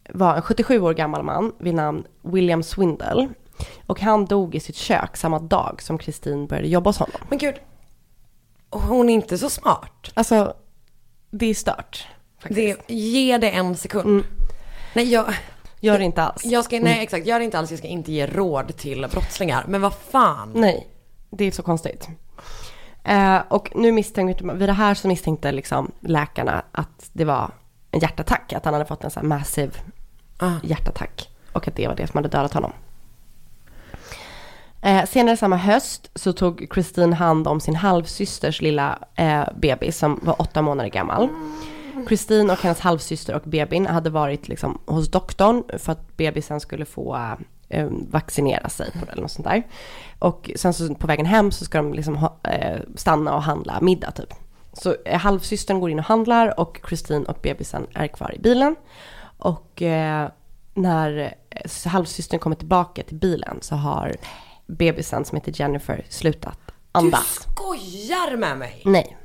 [0.09, 3.29] var en 77 år gammal man vid namn William Swindle.
[3.85, 7.21] Och han dog i sitt kök samma dag som Christine började jobba hos honom.
[7.29, 7.55] Men gud,
[8.69, 10.11] hon är inte så smart.
[10.13, 10.53] Alltså,
[11.31, 12.07] det är stört.
[12.49, 14.05] Det, ge det en sekund.
[14.05, 14.25] Mm.
[14.93, 15.25] Nej, jag,
[15.79, 16.45] Gör det inte alls.
[16.45, 17.71] jag ska, nej exakt, gör det inte alls.
[17.71, 19.65] Jag ska inte ge råd till brottslingar.
[19.67, 20.51] Men vad fan.
[20.55, 20.87] Nej,
[21.29, 22.09] det är så konstigt.
[23.03, 27.51] Eh, och nu misstänkte, vid det här så misstänkte liksom läkarna att det var
[27.91, 28.53] en hjärtattack.
[28.53, 29.71] Att han hade fått en sån här massive
[30.37, 30.51] Ah.
[30.63, 31.29] hjärtattack.
[31.51, 32.71] Och att det var det som hade dödat honom.
[34.81, 40.19] Eh, senare samma höst så tog Christine hand om sin halvsysters lilla eh, bebis som
[40.23, 41.29] var åtta månader gammal.
[42.07, 46.85] Christine och hennes halvsyster och bebin hade varit liksom hos doktorn för att bebisen skulle
[46.85, 47.33] få eh,
[47.69, 49.63] eh, vaccinera sig på det eller något sånt där.
[50.19, 53.81] Och sen så på vägen hem så ska de liksom ha, eh, stanna och handla
[53.81, 54.33] middag typ.
[54.73, 58.75] Så eh, halvsystern går in och handlar och Christine och bebisen är kvar i bilen.
[59.37, 60.29] Och eh,
[60.73, 61.35] när
[61.85, 64.15] halvsystern kommer tillbaka till bilen så har
[64.65, 67.47] bebisen som heter Jennifer slutat Du andas.
[67.51, 68.81] skojar med mig.
[68.85, 69.17] Nej.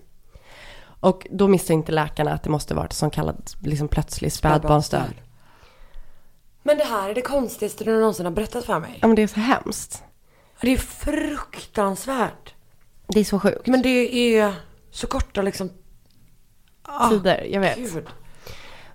[1.01, 5.15] Och då misstänkte läkarna att det måste varit så kallad liksom plötslig spädbarnsdöd.
[6.63, 8.99] Men det här är det konstigaste du någonsin har berättat för mig.
[9.01, 10.03] Ja men det är så hemskt.
[10.61, 12.55] Det är fruktansvärt.
[13.07, 13.67] Det är så sjukt.
[13.67, 14.55] Men det är
[14.91, 15.71] så korta liksom...
[16.83, 17.77] Ah, Tider, jag vet.
[17.77, 18.07] Gud.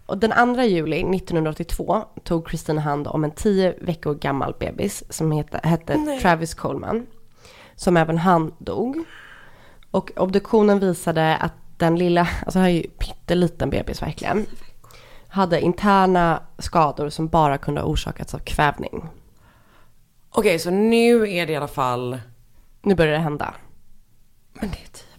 [0.05, 5.31] Och den 2 juli 1982 tog Christine hand om en tio veckor gammal bebis som
[5.31, 7.07] hette, hette Travis Coleman.
[7.75, 9.03] Som även han dog.
[9.91, 14.45] Och obduktionen visade att den lilla, alltså här är ju pytteliten bebis verkligen.
[15.27, 19.05] Hade interna skador som bara kunde ha orsakats av kvävning.
[20.29, 22.19] Okej, så nu är det i alla fall...
[22.81, 23.53] Nu börjar det hända.
[24.53, 25.14] Men det är tio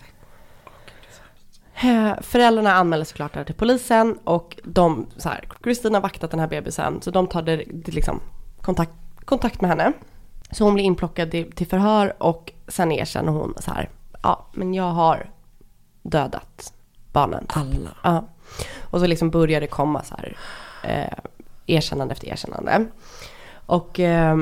[2.20, 6.40] Föräldrarna anmäler såklart det här till polisen och de, så här, Kristina har vaktat den
[6.40, 8.20] här bebisen så de tar det, det liksom,
[8.60, 8.92] kontakt,
[9.24, 9.92] kontakt med henne.
[10.50, 13.90] Så hon blir inplockad till, förhör och sen erkänner hon så här,
[14.22, 15.30] ja men jag har
[16.02, 16.72] dödat
[17.12, 17.46] barnen.
[17.48, 17.90] Alla.
[18.02, 18.28] Ja.
[18.90, 20.36] Och så liksom började det komma så här
[20.82, 21.18] eh,
[21.66, 22.86] erkännande efter erkännande.
[23.66, 24.38] Och, eh,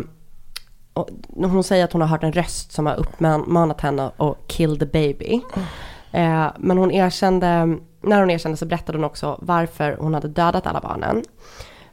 [0.93, 4.79] och hon säger att hon har hört en röst som har uppmanat henne att kill
[4.79, 5.41] the baby.
[6.15, 10.67] Eh, men hon erkände, när hon erkände så berättade hon också varför hon hade dödat
[10.67, 11.25] alla barnen.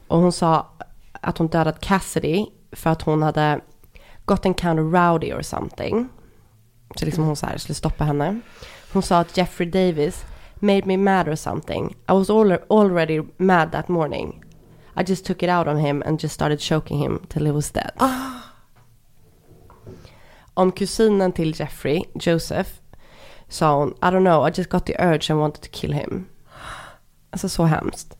[0.08, 0.66] Och hon sa
[1.12, 3.60] att hon dödat Cassidy för att hon hade
[4.24, 6.08] gotten kind of rowdy or something.
[6.96, 8.40] Så liksom hon så här skulle stoppa henne.
[8.92, 11.90] Hon sa att Jeffrey Davis made me mad or something.
[11.90, 14.44] I was al already mad that morning.
[14.96, 17.70] I just took it out on him and just started choking him till he was
[17.70, 17.90] dead.
[20.54, 22.81] Om kusinen till Jeffrey, Joseph,
[23.52, 26.26] sa hon, I don't know, I just got the urge and wanted to kill him.
[27.30, 28.16] Alltså så hemskt.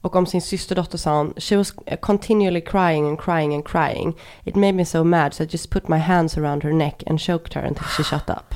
[0.00, 4.14] Och om sin systerdotter sa hon, she was continually crying and crying and crying.
[4.44, 7.20] It made me so mad so I just put my hands around her neck and
[7.20, 8.54] choked her until she shut up.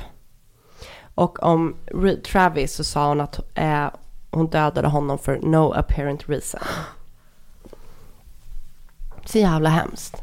[1.14, 3.88] Och om Re- Travis så sa hon att eh,
[4.30, 6.60] hon dödade honom för no apparent reason.
[9.24, 10.22] Så jävla hemskt.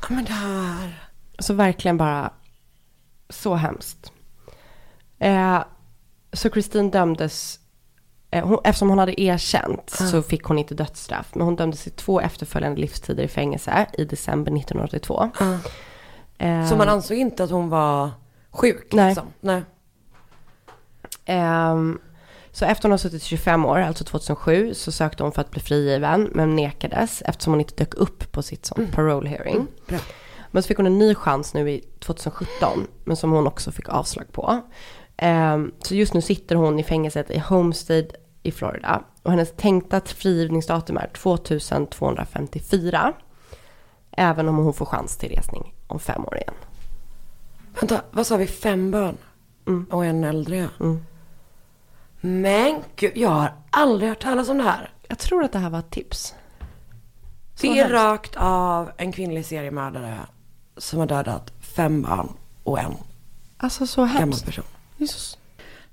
[0.00, 1.08] Ja men det här.
[1.38, 2.32] Så verkligen bara
[3.28, 4.12] så hemskt.
[5.18, 5.58] Eh,
[6.32, 7.60] så Kristin dömdes,
[8.30, 11.34] eh, hon, eftersom hon hade erkänt så fick hon inte dödsstraff.
[11.34, 15.30] Men hon dömdes till två efterföljande livstider i fängelse i december 1982.
[16.38, 18.10] Eh, Så man ansåg inte att hon var
[18.50, 18.88] sjuk?
[18.92, 19.08] Nej.
[19.08, 19.26] Liksom.
[19.40, 19.62] Nej.
[21.24, 21.98] Ehm,
[22.52, 25.60] så efter hon har suttit 25 år, alltså 2007, så sökte hon för att bli
[25.60, 29.66] frigiven, men nekades eftersom hon inte dök upp på sitt sånt parole hearing.
[29.88, 29.98] Bra.
[30.50, 33.88] Men så fick hon en ny chans nu i 2017, men som hon också fick
[33.88, 34.60] avslag på.
[35.16, 38.06] Ehm, så just nu sitter hon i fängelset i Homestead
[38.42, 39.02] i Florida.
[39.22, 43.12] Och hennes tänkta frigivningsdatum är 2254.
[44.10, 46.54] Även om hon får chans till resning om fem år igen.
[47.80, 48.46] Vänta, vad sa vi?
[48.46, 49.16] Fem barn?
[49.90, 50.68] Och en äldre ja.
[52.20, 54.90] Men gud, jag har aldrig hört talas om det här.
[55.08, 56.34] Jag tror att det här var ett tips.
[57.54, 57.92] Så Det är hemskt.
[57.92, 60.18] rakt av en kvinnlig seriemördare
[60.76, 62.28] som har dödat fem barn
[62.62, 62.92] och en
[63.56, 64.64] Alltså så gammal person.
[64.96, 65.38] Jesus.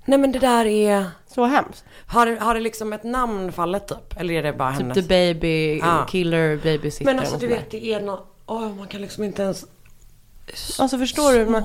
[0.04, 1.06] Nej men det där är...
[1.26, 1.84] Så hemskt.
[2.06, 4.14] Har har det liksom ett namn fallet upp?
[4.16, 4.94] Eller är det bara Typ hennes?
[4.94, 6.06] the baby, Ah.
[6.06, 7.04] killer, babysitter.
[7.04, 8.26] Men alltså du vet det är något...
[8.46, 9.64] Åh, man kan liksom inte ens...
[10.78, 11.46] Alltså förstår du?
[11.46, 11.64] Men,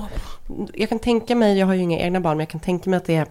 [0.74, 2.96] jag kan tänka mig, jag har ju inga egna barn, men jag kan tänka mig
[2.96, 3.26] att det är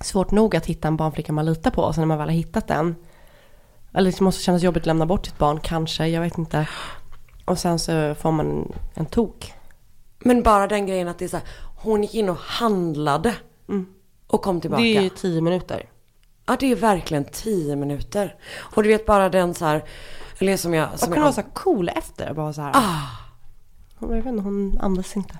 [0.00, 1.82] svårt nog att hitta en barnflicka man litar på.
[1.82, 2.96] Och sen när man väl har hittat den.
[3.94, 6.06] Eller det måste kännas jobbigt att lämna bort sitt barn, kanske.
[6.06, 6.68] Jag vet inte.
[7.44, 9.52] Och sen så får man en, en tok.
[10.18, 11.46] Men bara den grejen att det är så här,
[11.84, 13.34] hon gick in och handlade.
[14.26, 14.82] Och kom tillbaka.
[14.82, 15.88] Det är ju tio minuter.
[16.46, 18.36] Ja det är verkligen tio minuter.
[18.56, 19.84] Och du vet bara den så här,
[20.38, 20.92] eller som jag...
[20.92, 22.34] Och Som kan jag vara så cool efter.
[22.34, 22.72] Bara så här.
[22.74, 23.24] Ah.
[24.00, 25.38] Jag vet inte, hon andas inte.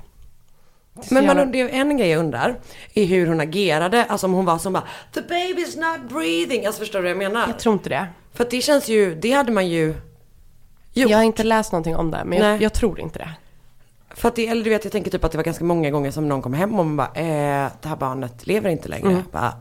[1.11, 2.61] Men man, det är en grej jag undrar,
[2.95, 4.05] är hur hon agerade.
[4.05, 6.67] Alltså om hon var som bara, the baby's not breathing.
[6.67, 7.47] Alltså förstår du vad jag menar?
[7.47, 8.07] Jag tror inte det.
[8.33, 9.87] För att det känns ju, det hade man ju
[10.93, 11.11] gjort.
[11.11, 13.31] Jag har inte läst någonting om det, men jag, jag tror inte det.
[14.17, 16.11] För att det, eller du vet, jag tänker typ att det var ganska många gånger
[16.11, 19.23] som någon kom hem och man bara, eh, det här barnet lever inte längre.
[19.33, 19.53] Bara,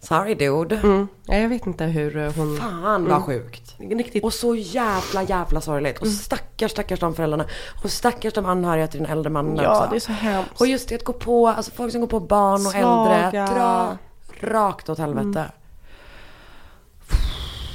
[0.00, 0.76] sorry dude.
[0.76, 1.08] Mm.
[1.26, 2.56] Ja, jag vet inte hur eh, hon...
[2.56, 3.74] Fan vad sjukt.
[3.78, 4.24] Riktigt.
[4.24, 5.98] Och så jävla jävla sorgligt.
[5.98, 7.44] Och stackars stackars de föräldrarna.
[7.84, 9.90] Och stackars de anhöriga till den äldre mannen Ja, också.
[9.90, 10.60] det är så hemskt.
[10.60, 13.14] Och just det att gå på, alltså folk som går på barn och Svaga.
[13.16, 13.46] äldre.
[13.46, 13.98] Dra
[14.40, 15.50] rakt åt helvete.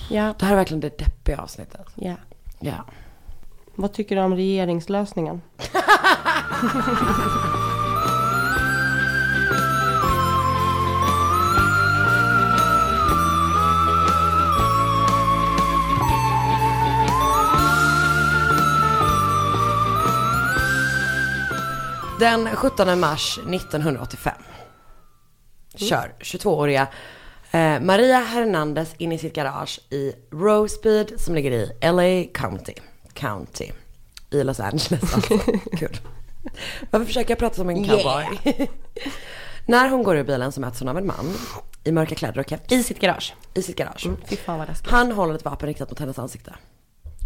[0.09, 1.87] Ja, Det här är verkligen det deppiga avsnittet.
[1.95, 2.13] ja.
[2.59, 2.73] Ja.
[3.79, 5.41] Vad tycker du om regeringslösningen?
[22.19, 24.33] Den 17 mars 1985
[25.75, 26.87] kör 22-åriga
[27.51, 32.73] eh, Maria Hernandez in i sitt garage i Rosebud som ligger i LA County.
[33.17, 33.71] County.
[34.31, 35.37] I Los Angeles alltså.
[35.77, 35.97] Kul.
[36.91, 38.39] Varför försöker jag prata som en cowboy?
[39.65, 41.33] När hon går ur bilen så möts hon av en man
[41.83, 43.33] i mörka kläder och keps I sitt garage.
[43.53, 44.07] i sitt garage.
[44.25, 44.91] Fy fan vad läskigt.
[44.91, 46.55] Han håller ett vapen riktat mot hennes ansikte.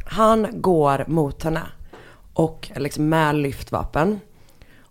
[0.06, 1.62] Han går mot henne
[2.34, 4.20] och liksom med lyft vapen.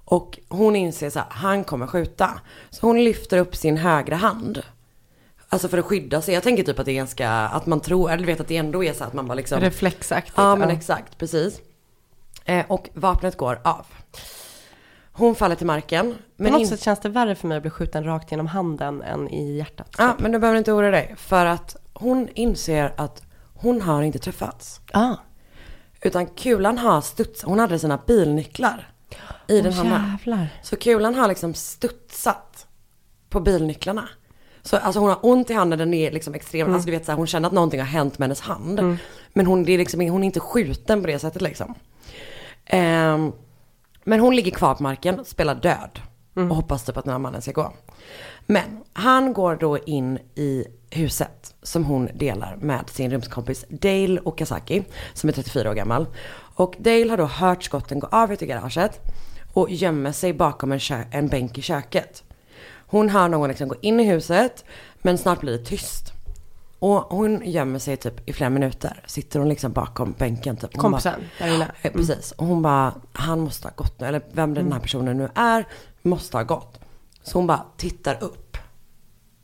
[0.04, 2.40] Och hon inser så här, han kommer skjuta.
[2.70, 4.62] Så hon lyfter upp sin högra hand.
[5.52, 6.34] Alltså för att skydda sig.
[6.34, 8.84] Jag tänker typ att det är ganska, att man tror, eller vet att det ändå
[8.84, 9.60] är så att man bara liksom.
[9.60, 10.34] Reflexaktigt.
[10.38, 11.60] Ja men exakt, precis.
[12.44, 13.86] Eh, och vapnet går av.
[15.12, 16.12] Hon faller till marken.
[16.14, 18.46] På Men något in- sätt känns det värre för mig att bli skjuten rakt genom
[18.46, 19.94] handen än i hjärtat.
[19.98, 21.14] Ja, men du behöver inte oroa dig.
[21.18, 23.22] För att hon inser att
[23.54, 24.80] hon har inte träffats.
[24.92, 25.14] Ah.
[26.02, 27.48] Utan kulan har studsat.
[27.48, 28.92] Hon hade sina bilnycklar
[29.46, 30.18] i den Åh, handen.
[30.20, 30.48] jävlar.
[30.62, 32.66] Så kulan har liksom studsat
[33.28, 34.08] på bilnycklarna.
[34.62, 37.12] Så alltså hon har ont i handen, den är liksom extrem, alltså du vet så
[37.12, 38.98] här, hon känner att någonting har hänt med hennes hand.
[39.32, 41.74] Men hon, det är liksom, hon är inte skjuten på det sättet liksom.
[42.66, 43.32] Ehm,
[44.04, 46.00] men hon ligger kvar på marken, spelar död.
[46.50, 47.72] Och hoppas typ att den här mannen ska gå.
[48.46, 54.82] Men han går då in i huset som hon delar med sin rumskompis Dale Okazaki.
[55.14, 56.06] Som är 34 år gammal.
[56.54, 59.00] Och Dale har då hört skotten gå av ut i garaget.
[59.52, 62.22] Och gömmer sig bakom en, en bänk i köket.
[62.90, 64.64] Hon hör någon liksom gå in i huset.
[65.02, 66.12] Men snart blir det tyst.
[66.78, 69.02] Och hon gömmer sig typ i flera minuter.
[69.06, 70.70] Sitter hon liksom bakom bänken typ.
[70.74, 71.70] Hon Kompisen inne.
[71.82, 72.32] Eh, Precis.
[72.32, 74.06] Och hon bara, han måste ha gått nu.
[74.06, 75.64] Eller vem den här personen nu är,
[76.02, 76.80] måste ha gått.
[77.22, 78.56] Så hon bara tittar upp.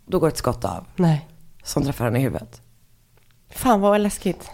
[0.06, 1.28] Då går ett skott av Nej.
[1.62, 2.60] som träffar henne i huvudet.
[3.50, 4.50] Fan vad läskigt.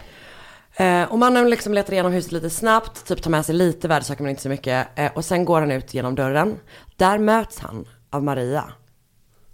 [0.77, 4.23] Eh, och mannen liksom letar igenom huset lite snabbt, typ tar med sig lite värdesaker
[4.23, 4.89] men inte så mycket.
[4.95, 6.59] Eh, och sen går han ut genom dörren.
[6.97, 8.65] Där möts han av Maria.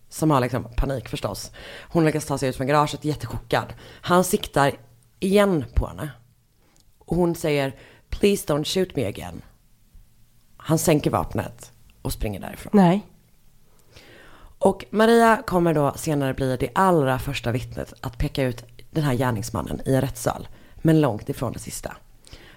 [0.09, 1.51] Som har liksom panik förstås.
[1.89, 3.75] Hon lyckas ta sig ut från garaget jättechockad.
[4.01, 4.73] Han siktar
[5.21, 6.11] igen på henne.
[6.99, 7.75] Och hon säger
[8.11, 9.43] Please don't shoot me again.
[10.57, 12.71] Han sänker vapnet och springer därifrån.
[12.75, 13.07] Nej.
[14.59, 19.15] Och Maria kommer då senare bli det allra första vittnet att peka ut den här
[19.15, 20.49] gärningsmannen i en rättssal.
[20.77, 21.97] Men långt ifrån det sista.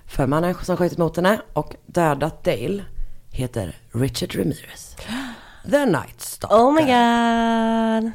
[0.05, 2.83] För mannen som skjutit mot henne och dödat Dale
[3.29, 4.95] heter Richard Ramirez.
[5.71, 6.55] The Night Stalker.
[6.57, 8.11] Oh my god.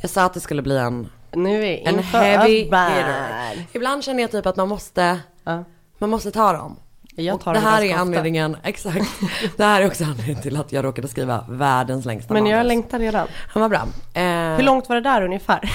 [0.00, 3.66] Jag sa att det skulle bli en, Nu är en heavy hitter.
[3.72, 5.64] Ibland känner jag typ att man måste, Ja.
[5.98, 6.76] man måste ta dem.
[7.16, 8.00] Jag tar och det här är ofta.
[8.00, 9.06] anledningen, exakt.
[9.56, 12.98] Det här är också anledningen till att jag råkade skriva världens längsta Men jag längtar
[12.98, 13.28] redan.
[13.48, 13.86] Han var bra.
[14.14, 15.70] Eh, Hur långt var det där ungefär?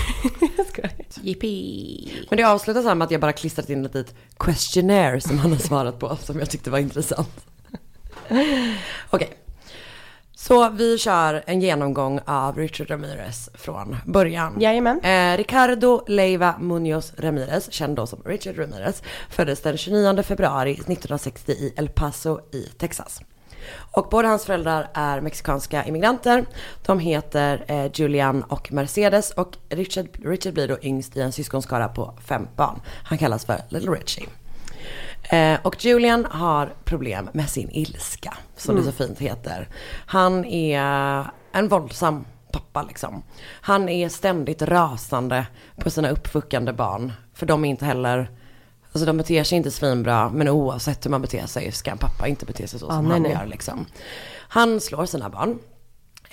[1.21, 2.11] Yippee.
[2.29, 5.51] Men det avslutas här med att jag bara klistrat in ett litet questionnaire som han
[5.51, 7.45] har svarat på som jag tyckte var intressant.
[9.09, 9.37] Okej.
[10.47, 14.61] Så vi kör en genomgång av Richard Ramirez från början.
[14.61, 14.99] Jajamän.
[14.99, 21.51] Eh, Ricardo Leiva Munoz Ramirez, känd då som Richard Ramirez, föddes den 29 februari 1960
[21.51, 23.21] i El Paso i Texas.
[23.91, 26.45] Och båda hans föräldrar är mexikanska immigranter.
[26.85, 31.87] De heter eh, Julian och Mercedes och Richard, Richard blir då yngst i en syskonskara
[31.87, 32.81] på fem barn.
[33.03, 34.27] Han kallas för Little Richie.
[35.29, 39.69] Eh, och Julian har problem med sin ilska, som det så fint heter.
[40.05, 43.23] Han är en våldsam pappa liksom.
[43.61, 47.13] Han är ständigt rasande på sina uppfuckande barn.
[47.33, 48.29] För de är inte heller,
[48.91, 52.27] alltså de beter sig inte svinbra, men oavsett hur man beter sig ska en pappa
[52.27, 53.31] inte bete sig så som nej, han nej.
[53.31, 53.85] gör liksom.
[54.35, 55.59] Han slår sina barn.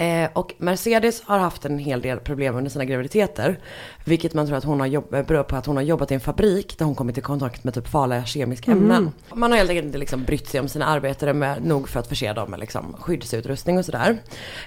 [0.00, 3.58] Eh, och Mercedes har haft en hel del problem under sina graviditeter.
[4.04, 6.20] Vilket man tror att hon har eh, beror på att hon har jobbat i en
[6.20, 9.12] fabrik där hon kommit i kontakt med typ farliga kemiska ämnen.
[9.34, 12.06] Man har helt enkelt inte liksom brytt sig om sina arbetare med, nog för att
[12.06, 14.18] förse dem med liksom skyddsutrustning och sådär.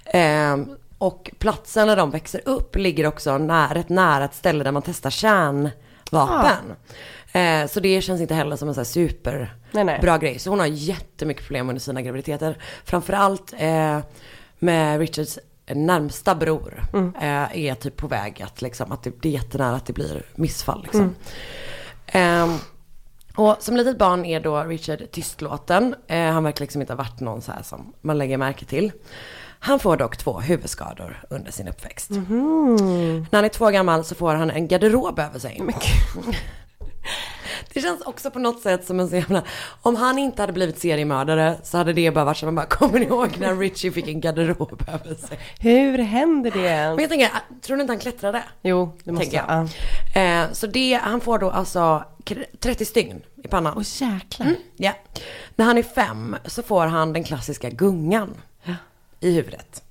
[0.06, 0.58] Eh,
[0.98, 4.82] och platsen där de växer upp ligger också nä- rätt nära ett ställe där man
[4.82, 6.76] testar kärnvapen.
[7.34, 10.00] Eh, så det känns inte heller som en så här super Nej, nej.
[10.02, 10.40] bra grej.
[10.40, 12.58] Så hon har jättemycket problem under sina graviditeter.
[12.86, 14.00] Framförallt eh,
[14.64, 16.84] med Richards närmsta bror.
[17.22, 20.24] Eh, är typ på väg att liksom, att det, det är jättenära att det blir
[20.36, 21.16] missfall liksom.
[22.08, 22.58] Ehm,
[23.36, 25.96] och som litet barn är då Richard tystlåten.
[26.08, 28.92] Eh, han verkar liksom inte ha varit någon så här som man lägger märke till.
[29.60, 32.10] Han får dock två huvudskador under sin uppväxt.
[32.10, 35.62] När han är två år gammal så får han en garderob över sig.
[37.74, 39.44] Det känns också på något sätt som en så jävla...
[39.82, 43.00] Om han inte hade blivit seriemördare så hade det bara varit som man bara, kommer
[43.00, 45.40] ni ihåg när Richie fick en garderob över sig?
[45.60, 46.62] Hur händer det?
[46.96, 47.30] Men jag tänker,
[47.62, 48.44] tror ni inte han klättrade?
[48.62, 49.68] Jo, det måste jag.
[50.16, 50.22] Ja.
[50.22, 53.74] Eh, så det, han får då alltså k- 30 stygn i pannan.
[53.78, 54.56] Åh jäklar.
[54.78, 54.92] Ja.
[55.56, 58.34] När han är fem så får han den klassiska gungan
[59.20, 59.84] i huvudet.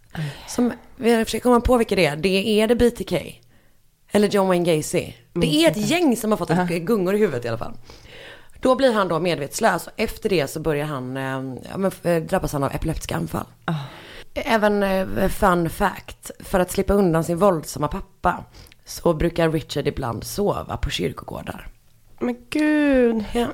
[0.48, 2.16] Som, vi försöker komma på vilka det är.
[2.16, 3.41] Det är det BTK.
[4.12, 5.12] Eller John Wayne Gacy.
[5.32, 7.74] Det är ett gäng som har fått ett gungor i huvudet i alla fall.
[8.60, 12.22] Då blir han då medvetslös och efter det så börjar han, eh, ja, men, eh,
[12.22, 13.46] drabbas han av epileptiska anfall.
[14.34, 18.44] Även eh, fun fact, för att slippa undan sin våldsamma pappa
[18.84, 21.68] så brukar Richard ibland sova på kyrkogårdar.
[22.20, 23.24] Men gud.
[23.32, 23.46] Ja.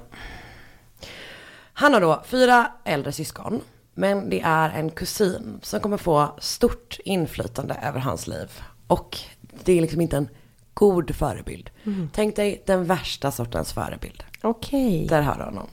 [1.72, 3.60] Han har då fyra äldre syskon.
[3.94, 8.62] Men det är en kusin som kommer få stort inflytande över hans liv.
[8.86, 9.18] Och
[9.64, 10.28] det är liksom inte en
[10.78, 11.70] god förebild.
[12.12, 14.24] Tänk dig den värsta sortens förebild.
[14.42, 15.06] Okej.
[15.08, 15.66] Där har du honom.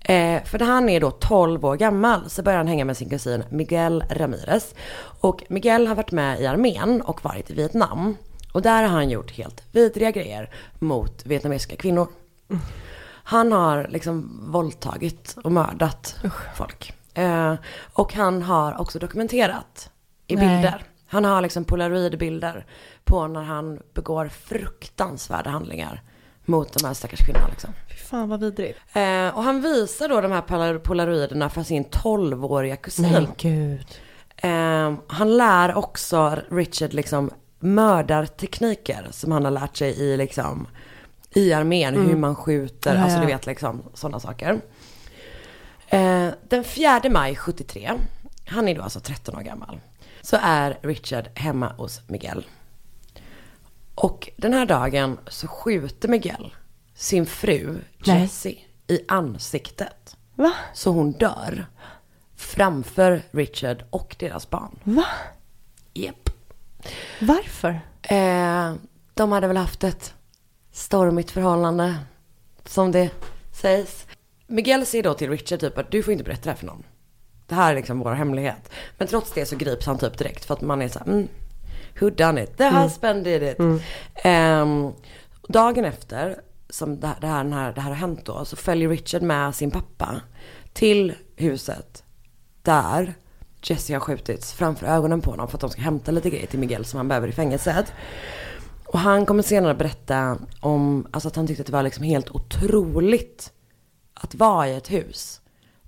[0.00, 3.10] Eh, för när han är då 12 år gammal så börjar han hänga med sin
[3.10, 4.74] kusin Miguel Ramirez.
[5.20, 8.16] Och Miguel har varit med i armén och varit i Vietnam.
[8.52, 12.08] Och där har han gjort helt vidriga grejer mot vietnamesiska kvinnor.
[13.24, 16.16] Han har liksom våldtagit och mördat
[16.56, 16.92] folk.
[17.14, 17.54] Eh,
[17.92, 19.90] och han har också dokumenterat
[20.26, 20.46] i Nej.
[20.46, 22.66] bilder Han har liksom polaroidbilder
[23.04, 26.02] på när han begår fruktansvärda handlingar
[26.44, 27.70] mot de här stackars kvinnorna liksom.
[27.90, 28.78] Fy fan vad vidrigt.
[28.92, 33.12] Eh, och han visar då de här polar- polaroiderna för sin 12-åriga kusin.
[33.12, 33.86] Men gud.
[34.36, 40.66] Eh, han lär också Richard liksom mördartekniker som han har lärt sig i liksom
[41.30, 42.98] i armén, hur man skjuter, Mm.
[43.00, 44.60] Ja, alltså du vet liksom sådana saker.
[45.88, 47.92] Eh, den 4 maj 73,
[48.46, 49.80] han är då alltså 13 år gammal,
[50.24, 52.46] så är Richard hemma hos Miguel.
[53.94, 56.54] Och den här dagen så skjuter Miguel
[56.94, 57.78] sin fru.
[58.04, 60.16] Jessie i ansiktet.
[60.34, 60.52] Va?
[60.74, 61.66] Så hon dör.
[62.36, 64.78] Framför Richard och deras barn.
[64.84, 65.06] Va?
[65.94, 66.30] Japp.
[67.20, 67.80] Varför?
[68.02, 68.74] Eh,
[69.14, 70.14] de hade väl haft ett
[70.72, 71.96] stormigt förhållande.
[72.64, 73.10] Som det
[73.52, 74.06] sägs.
[74.46, 76.84] Miguel säger då till Richard typ att du får inte berätta det här för någon.
[77.46, 78.70] Det här är liksom vår hemlighet.
[78.98, 81.28] Men trots det så grips han typ direkt för att man är så här, mm,
[82.00, 82.56] who done it?
[82.56, 83.58] The husband did it.
[84.14, 84.92] Ehm,
[85.48, 86.40] dagen efter
[86.70, 89.22] som det här, det, här, den här, det här har hänt då så följer Richard
[89.22, 90.20] med sin pappa
[90.72, 92.04] till huset
[92.62, 93.14] där
[93.62, 96.58] Jesse har skjutits framför ögonen på honom för att de ska hämta lite grejer till
[96.58, 97.92] Miguel som han behöver i fängelset.
[98.86, 102.30] Och han kommer senare berätta om alltså att han tyckte att det var liksom helt
[102.30, 103.52] otroligt
[104.14, 105.40] att vara i ett hus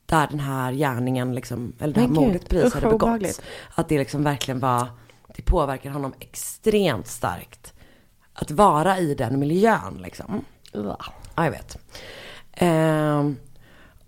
[0.06, 3.40] där den här gärningen liksom, eller det här mordet precis hade begåtts.
[3.74, 4.86] Att det liksom verkligen var,
[5.36, 7.72] det påverkar honom extremt starkt.
[8.32, 10.44] Att vara i den miljön liksom.
[10.72, 10.98] Ja,
[11.36, 11.78] jag vet.
[12.52, 13.36] Ehm,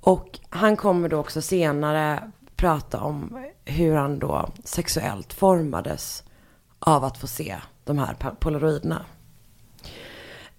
[0.00, 6.24] och han kommer då också senare prata om hur han då sexuellt formades
[6.78, 9.04] av att få se de här polaroiderna.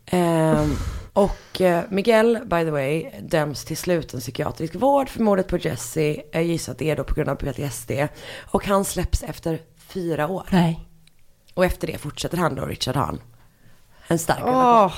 [0.05, 0.75] Ehm,
[1.19, 6.21] och eh, Miguel, by the way, döms till sluten psykiatrisk vård för mordet på Jesse.
[6.31, 7.91] Jag gissar att det är då på grund av PTSD.
[8.51, 10.47] Och han släpps efter fyra år.
[10.49, 10.79] Nej.
[11.53, 13.21] Och efter det fortsätter han då, Richard Hahn.
[14.07, 14.43] En stark.
[14.45, 14.93] Åh,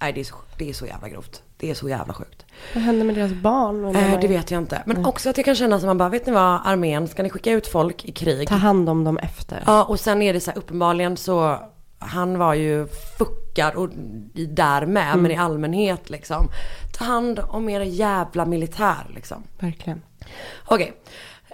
[0.00, 1.42] Nej, det är, så, det är så jävla grovt.
[1.56, 2.44] Det är så jävla sjukt.
[2.74, 3.96] vad hände med deras barn?
[3.96, 4.82] Eh, det vet jag inte.
[4.86, 7.30] Men också att jag kan känna som man bara, vet ni vad, armén, ska ni
[7.30, 8.48] skicka ut folk i krig?
[8.48, 9.62] Ta hand om dem efter.
[9.66, 11.58] Ja, och sen är det så här, uppenbarligen så,
[11.98, 12.86] han var ju
[13.58, 13.88] fuckad och
[14.48, 16.48] där med, men i allmänhet liksom.
[16.98, 19.42] Ta hand om era jävla militär liksom.
[19.58, 20.02] Verkligen.
[20.66, 20.92] Okej.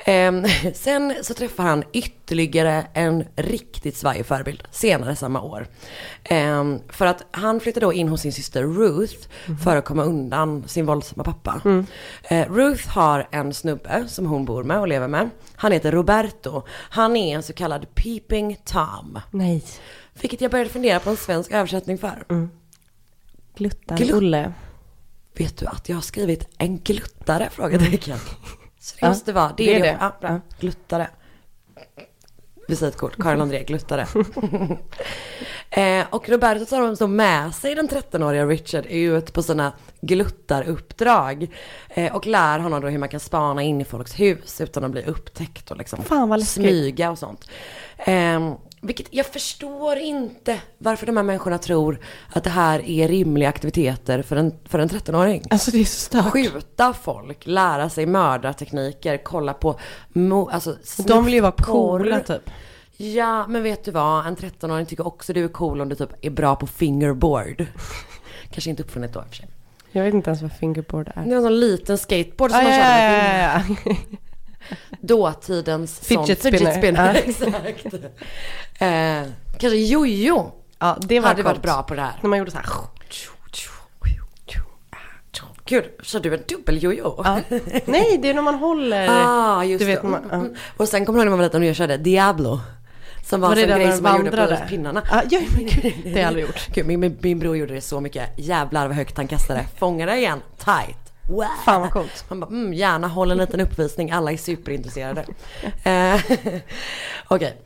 [0.07, 0.44] Ehm,
[0.74, 5.66] sen så träffar han ytterligare en riktigt svajig förebild senare samma år.
[6.24, 9.28] Ehm, för att han flyttar då in hos sin syster Ruth
[9.64, 11.61] för att komma undan sin våldsamma pappa.
[12.22, 15.30] Eh, Ruth har en snubbe som hon bor med och lever med.
[15.57, 16.62] Han heter Roberto.
[16.68, 19.18] Han är en så kallad peeping tom.
[19.30, 19.64] Nej.
[20.20, 22.24] Vilket jag började fundera på en svensk översättning för.
[23.56, 24.52] Gluttar Glut- Olle.
[25.36, 27.48] Vet du att jag har skrivit en gluttare?
[27.52, 28.18] Frågetecken.
[28.80, 29.86] Så det Ja, måste vara, det, det är är det.
[29.86, 29.96] det.
[30.00, 30.30] Ja, bra.
[30.30, 30.40] Ja.
[30.60, 31.08] Gluttare.
[32.68, 34.06] Visitkort, Karin André, gluttare.
[35.70, 41.46] eh, och Roberto tar de så med sig den 13-åriga Richard ut på sina gluttaruppdrag.
[41.88, 44.90] Eh, och lär honom då hur man kan spana in i folks hus utan att
[44.90, 46.64] bli upptäckt och liksom Fan, vad läskigt.
[46.64, 47.50] smyga och sånt.
[47.98, 48.54] Eh,
[48.87, 51.99] vilket jag förstår inte varför de här människorna tror
[52.32, 56.01] att det här är rimliga aktiviteter för en, för en 13-åring Alltså det är så
[56.01, 56.24] stört.
[56.32, 59.78] skjuta folk, lära sig mördartekniker, kolla på
[60.12, 60.76] mo- alltså,
[61.07, 62.51] De vill ju vara coola typ.
[62.97, 64.26] Ja, men vet du vad?
[64.26, 67.66] En 13-åring tycker också du är cool om du typ är bra på fingerboard.
[68.51, 69.49] Kanske inte uppfunnit då i och för sig.
[69.93, 71.22] Jag vet inte ens vad fingerboard är.
[71.24, 74.16] Det var en sån liten skateboard som Ah, man ja, körde ja, med ja, ja.
[75.00, 76.78] dåtidens sån Fidget fidget spinner.
[76.78, 77.14] spinner.
[77.14, 77.60] Ja.
[77.68, 77.94] Exakt.
[78.78, 81.62] Eh, kanske jojo ja, det var hade varit coolt.
[81.62, 82.12] bra på det här.
[82.22, 82.66] När man gjorde så här.
[85.66, 87.22] Gud, kör du en dubbel-jojo?
[87.24, 87.40] Ja.
[87.86, 89.08] Nej, det är när man håller.
[89.10, 90.08] Ah, just du vet, det.
[90.08, 90.34] man, ja.
[90.34, 90.56] Mm, mm.
[90.76, 92.60] Och sen kommer jag ihåg när man var liten och jag körde Diablo.
[93.24, 95.02] Som var, Var en grej som man gjorde på pinnarna.
[95.10, 96.68] Ja, ja, men gud, det har jag aldrig gjort.
[96.74, 98.30] Gud, min, min, min bror gjorde det så mycket.
[98.36, 99.64] Jävlar vad högt han kastade.
[99.78, 100.42] Fångade igen.
[100.58, 101.03] Tight.
[101.28, 101.46] Wow.
[101.64, 102.24] Fan vad coolt.
[102.30, 104.10] Man bara, mm, gärna håll en liten uppvisning.
[104.10, 105.24] Alla är superintresserade.
[105.84, 106.20] Eh,
[107.28, 107.60] Okej.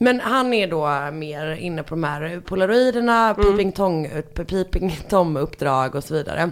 [0.00, 3.34] Men han är då mer inne på de här polaroiderna, Mm.
[3.34, 6.50] peeping, tong, peeping tom-uppdrag och så vidare.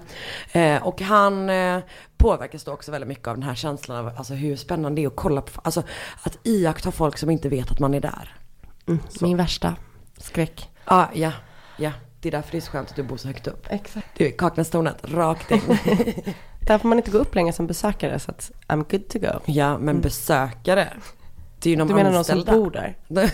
[0.52, 1.78] Eh, och han eh,
[2.16, 5.09] påverkas då också väldigt mycket av den här känslan av alltså, hur spännande det är
[5.09, 5.82] att kolla på, alltså
[6.22, 8.36] att iaktta folk som inte vet att man är där.
[9.20, 9.76] Min värsta
[10.18, 10.68] skräck.
[10.84, 11.32] Ah, ja,
[11.76, 11.90] ja.
[12.25, 13.66] Det är därför det är så skönt att du bor så högt upp.
[13.70, 14.07] Exakt.
[14.16, 15.61] Du är Kaknästornet, rakt in.
[16.61, 19.41] Där får man inte gå upp längre som besökare så att I'm good to go.
[19.53, 20.89] ja, men besökare.
[21.59, 22.53] Det är ju de Du menar någon som anställda.
[22.62, 22.97] bor där?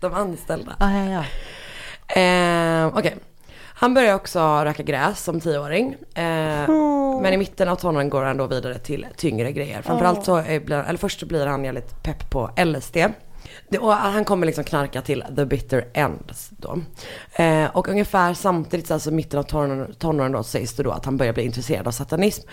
[0.00, 0.72] de anställda.
[0.78, 1.24] Ah, ja, ja.
[2.20, 3.16] Eh, Okej.
[3.60, 5.96] Han börjar också röka gräs som tioåring.
[6.14, 6.68] Eh,
[7.22, 9.82] Men i mitten av tonåren går han då vidare till tyngre grejer.
[9.82, 12.96] Framförallt så är- blir, eller först så blir han jävligt pepp på LSD.
[13.70, 16.80] Det, och han kommer liksom knarka till the bitter end då.
[17.32, 21.04] Eh, och ungefär samtidigt, så alltså mitten av tonåren, tonåren då, sägs det då att
[21.04, 22.48] han börjar bli intresserad av satanism.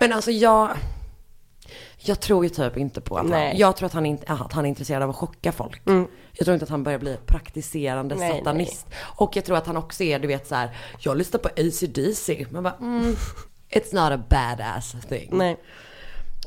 [0.00, 0.70] Men alltså jag,
[1.98, 3.54] jag tror ju typ inte på att han, Nej.
[3.58, 5.82] jag tror att han, inte, att han är intresserad av att chocka folk.
[6.32, 8.86] Jag tror inte att han börjar bli praktiserande Nej, satanist.
[8.98, 12.46] Och jag tror att han också är, du vet så här, jag lyssnar på AC/DC.
[12.50, 13.16] Man bara, mm,
[13.70, 15.28] it's not a badass thing.
[15.32, 15.56] Nej.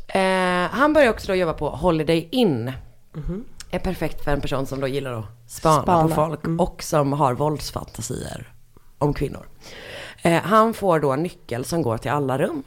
[0.07, 2.71] Eh, han börjar också då jobba på Holiday Inn.
[3.71, 7.13] Är perfekt för en person som då gillar att spana, Spana, på folk och som
[7.13, 8.53] har våldsfantasier
[8.97, 9.47] om kvinnor.
[10.21, 12.63] Eh, han får då en nyckel som går till alla rum.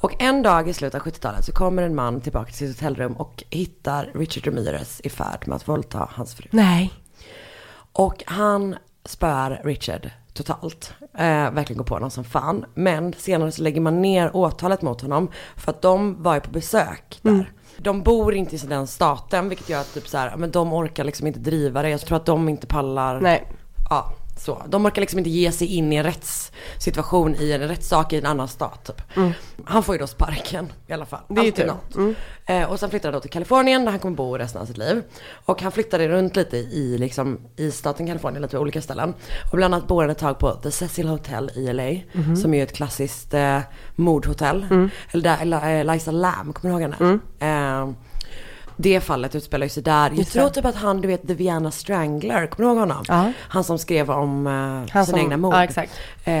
[0.00, 3.12] Och en dag i slutet av 70-talet så kommer en man tillbaka till sitt hotellrum
[3.12, 6.48] och hittar Richard Ramirez i färd med att våldta hans fru.
[6.50, 6.92] Nej.
[7.92, 10.94] Och han spöar Richard totalt.
[11.14, 12.64] Eh, verkligen går på honom som fan.
[12.74, 16.50] Men senare så lägger man ner åtalet mot honom för att de var ju på
[16.50, 17.52] besök där.
[17.78, 21.04] De bor inte i den staten vilket gör att typ så här, men de orkar
[21.04, 21.90] liksom inte driva det.
[21.90, 23.20] Jag tror att de inte pallar.
[23.20, 23.46] Nej.
[23.90, 24.62] Ja, så.
[24.68, 28.26] De orkar liksom inte ge sig in i en rättssituation i en rättssak i en
[28.26, 29.02] annan stat typ.
[29.64, 31.20] Han får ju då sparken i alla fall.
[31.28, 32.16] Det är Alltid något.
[32.46, 34.76] Eh, och sen flyttade han då till Kalifornien där han kommer bo resten av sitt
[34.78, 35.02] liv.
[35.46, 39.14] Och han flyttade runt lite i, liksom, i staten Kalifornien, lite på olika ställen.
[39.52, 42.00] Och bland annat bor han ett tag på The Cecil Hotel i LA.
[42.36, 43.58] Som är ett klassiskt eh,
[43.94, 44.66] mordhotell.
[45.10, 47.18] Eller där Eli- eh, Liza Lam, kommer du ihåg henne?
[47.66, 47.88] Eh,
[48.78, 50.08] det fallet utspelar ju sig där.
[50.10, 53.04] Jag Just tror typ att han, du vet, The Vienna Strangler, kommer du ihåg honom?
[53.08, 53.32] Ja.
[53.38, 55.54] Han som skrev om eh, Han sina som- egna mord.
[55.54, 55.92] ja, exakt.
[56.24, 56.34] Eh,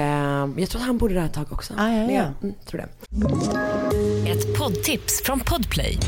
[0.56, 1.74] jag tror att han bodde där ett tag också.
[1.78, 2.22] Ah, ja, ja.
[2.42, 4.30] Mm, tror det.
[4.30, 5.98] Ett poddtips från Podplay.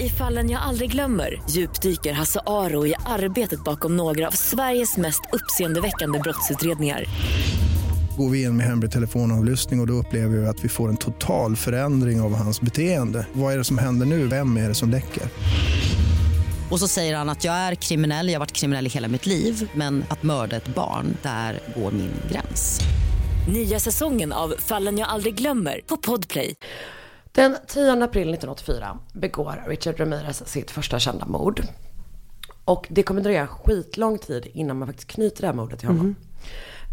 [0.00, 5.20] I fallen jag aldrig glömmer djupdyker Hasse Aro i arbetet bakom några av Sveriges mest
[5.32, 7.04] uppseendeväckande brottsutredningar.
[8.18, 10.96] Går vi in med hemlig telefonavlyssning och, och då upplever vi att vi får en
[10.96, 13.26] total förändring av hans beteende.
[13.32, 14.26] Vad är det som händer nu?
[14.26, 15.22] Vem är det som läcker?
[16.70, 19.26] Och så säger han att jag är kriminell, jag har varit kriminell i hela mitt
[19.26, 22.80] liv men att mörda ett barn, där går min gräns.
[23.52, 26.54] Nya säsongen av Fallen jag aldrig glömmer på Podplay.
[27.32, 31.62] Den 10 april 1984 begår Richard Ramirez sitt första kända mord.
[32.64, 36.14] Och det kommer dröja skitlång tid innan man faktiskt knyter det här mordet till honom.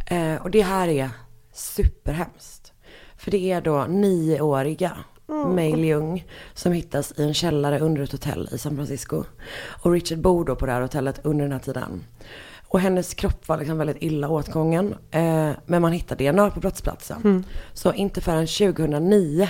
[0.06, 1.10] Eh, och det här är
[1.54, 2.74] superhemskt.
[3.18, 4.98] För det är då nioåriga
[5.28, 9.24] May Leung som hittas i en källare under ett hotell i San Francisco.
[9.84, 12.04] Och Richard bor då på det här hotellet under den här tiden.
[12.68, 14.96] Och hennes kropp var liksom väldigt illa åtgången.
[15.12, 17.46] Eh, men man hittade DNA på brottsplatsen.
[17.74, 19.50] Så inte förrän 2009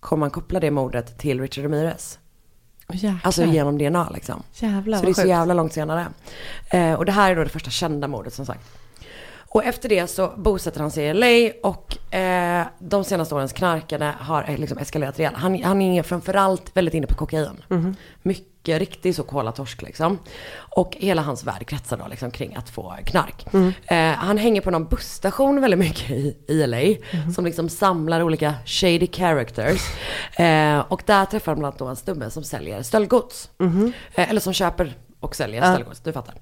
[0.00, 2.18] kom man koppla det mordet till Richard Ramirez.
[2.92, 3.20] Jäklar.
[3.22, 4.42] Alltså genom DNA liksom.
[4.52, 5.28] Jävlar så det är vad så sjukt.
[5.28, 6.06] jävla långt senare.
[6.70, 8.83] Eh, och det här är då det första kända mordet som sagt.
[9.54, 14.12] Och efter det så bosätter han sig i LA och eh, de senaste årens knarkande
[14.18, 15.36] har eh, liksom eskalerat rejält.
[15.36, 17.64] Han, han är framförallt väldigt inne på kokain.
[17.68, 17.96] Mhm.
[18.22, 20.18] Mycket, riktigt så kolatorsk liksom.
[20.56, 23.46] Och hela hans värld kretsar då liksom kring att få knark.
[23.52, 23.72] Mm.
[23.86, 26.78] Eh, han hänger på någon busstation väldigt mycket i, i LA.
[27.12, 27.32] Mhm.
[27.34, 29.80] Som liksom samlar olika shady characters.
[30.36, 33.50] Eh, och där träffar han bland annat då en snubbe som säljer stöldgods.
[33.58, 33.92] Mhm.
[34.14, 34.94] Eh, eller som köper
[35.24, 36.34] och säljer stöldgods, du fattar.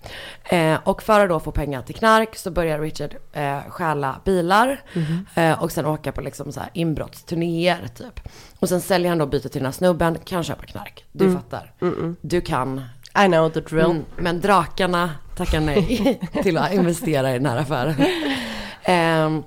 [0.45, 4.81] Eh, och för att då få pengar till knark så börjar Richard eh, stjäla bilar.
[4.95, 5.27] Mhm.
[5.35, 8.21] Eh, och sen åka på liksom så här inbrottsturnéer typ.
[8.59, 11.05] Och sen säljer han då byte till den här snubben, kan köpa knark.
[11.13, 11.37] Du Mm.
[11.37, 11.73] fattar.
[12.21, 12.83] Du kan.
[13.25, 13.85] I know the drill.
[13.85, 17.95] Mm, men drakarna tackar nej till att investera i den här affären.
[18.83, 19.43] Ehm,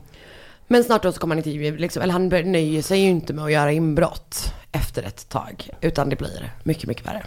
[0.67, 3.45] men snart då så kommer han inte, liksom, eller han nöjer sig ju inte med
[3.45, 5.69] att göra inbrott efter ett tag.
[5.81, 7.23] Utan det blir mycket, mycket värre.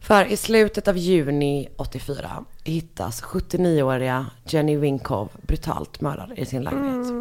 [0.00, 7.12] För i slutet av juni 84 hittas 79-åriga Jenny Winkov brutalt mördad i sin lägenhet.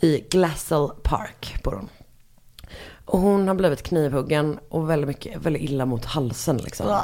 [0.00, 1.88] I Glassell Park bor hon.
[3.04, 6.98] Och hon har blivit knivhuggen och väldigt mycket, väldigt illa mot halsen liksom.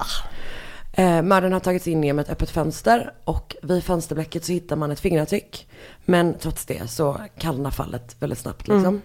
[0.92, 4.90] Eh, mördaren har tagits in genom ett öppet fönster och vid fönsterblecket så hittar man
[4.90, 5.68] ett fingeravtryck.
[6.04, 9.02] Men trots det så kallnar fallet väldigt snabbt liksom.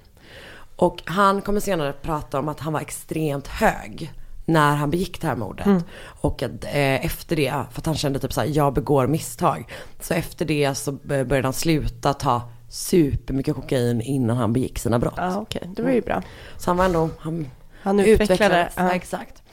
[0.76, 4.14] Och han kommer senare prata om att han var extremt hög
[4.46, 5.68] när han begick det här mordet.
[6.04, 9.68] Och att eh, efter det, för att han kände typ såhär, jag begår misstag.
[10.00, 15.14] Så efter det så började han sluta ta supermycket kokain innan han begick sina brott.
[15.18, 15.70] Ja, okej.
[15.76, 16.22] Det var ju bra.
[16.58, 17.50] Så han var ändå, han,
[17.82, 18.24] Han utvecklade.
[18.24, 18.74] utvecklades.
[18.78, 18.84] Ja.
[18.84, 19.44] Ja, exakt.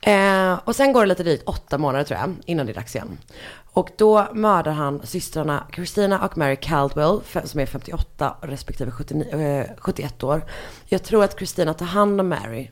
[0.00, 2.94] Eh, och sen går det lite dit åtta månader tror jag, innan det är dags
[2.94, 3.18] igen.
[3.74, 9.66] Och då mördar han systrarna Christina och Mary Caldwell, som är 58 respektive 79, eh,
[9.78, 10.44] 71 år.
[10.86, 12.68] Jag tror att Christina tar hand om Mary,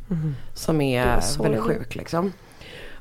[0.54, 2.32] som är väldigt sjuk liksom.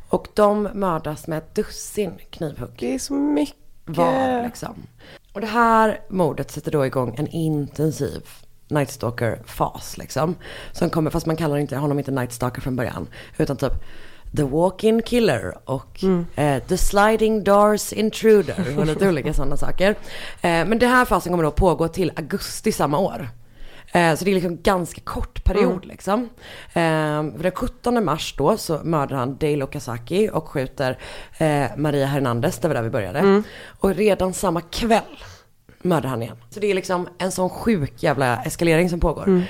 [0.10, 3.56] Och de mördas med ett dussin knivhugg Det är så mycket.
[3.86, 4.76] var liksom.
[5.34, 8.30] Och det här mordet sätter då igång en intensiv
[8.68, 10.36] Night Stalker-fas liksom.
[10.72, 13.08] Som kommer, fast man kallar inte honom inte Night Stalker från början.
[13.38, 13.74] Utan typ
[14.36, 16.04] The Walk-In Killer och
[16.36, 19.90] eh, The Sliding Doors Intruder och lite olika sådana saker.
[20.42, 23.30] Eh, men det här fasen kommer då pågå till augusti samma år.
[23.94, 26.30] Eh, så det är liksom ganska kort period liksom.
[26.74, 30.98] Eh, den 17 mars då så mördar han Dale Okazaki och skjuter
[31.38, 33.44] eh, Maria Hernandez, det var där vi började.
[33.80, 35.24] Och redan samma kväll
[35.82, 36.38] mördar han igen.
[36.50, 39.44] Så det är liksom en sån sjuk jävla eskalering som pågår.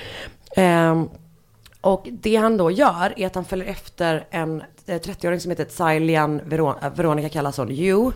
[1.82, 5.66] Och det han då gör är att han följer efter en eh, 30-åring som heter
[5.68, 8.10] Sailian Veron- eh, Veronica kallas hon Yu.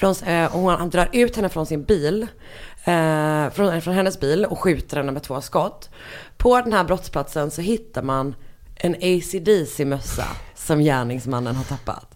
[0.00, 2.26] Från, eh, och hon, han drar ut henne från sin bil.
[2.84, 5.90] Eh, från, eh, från hennes bil och skjuter henne med två skott.
[6.36, 8.34] På den här brottsplatsen så hittar man
[8.76, 12.11] en ACDC-mössa som gärningsmannen har tappat.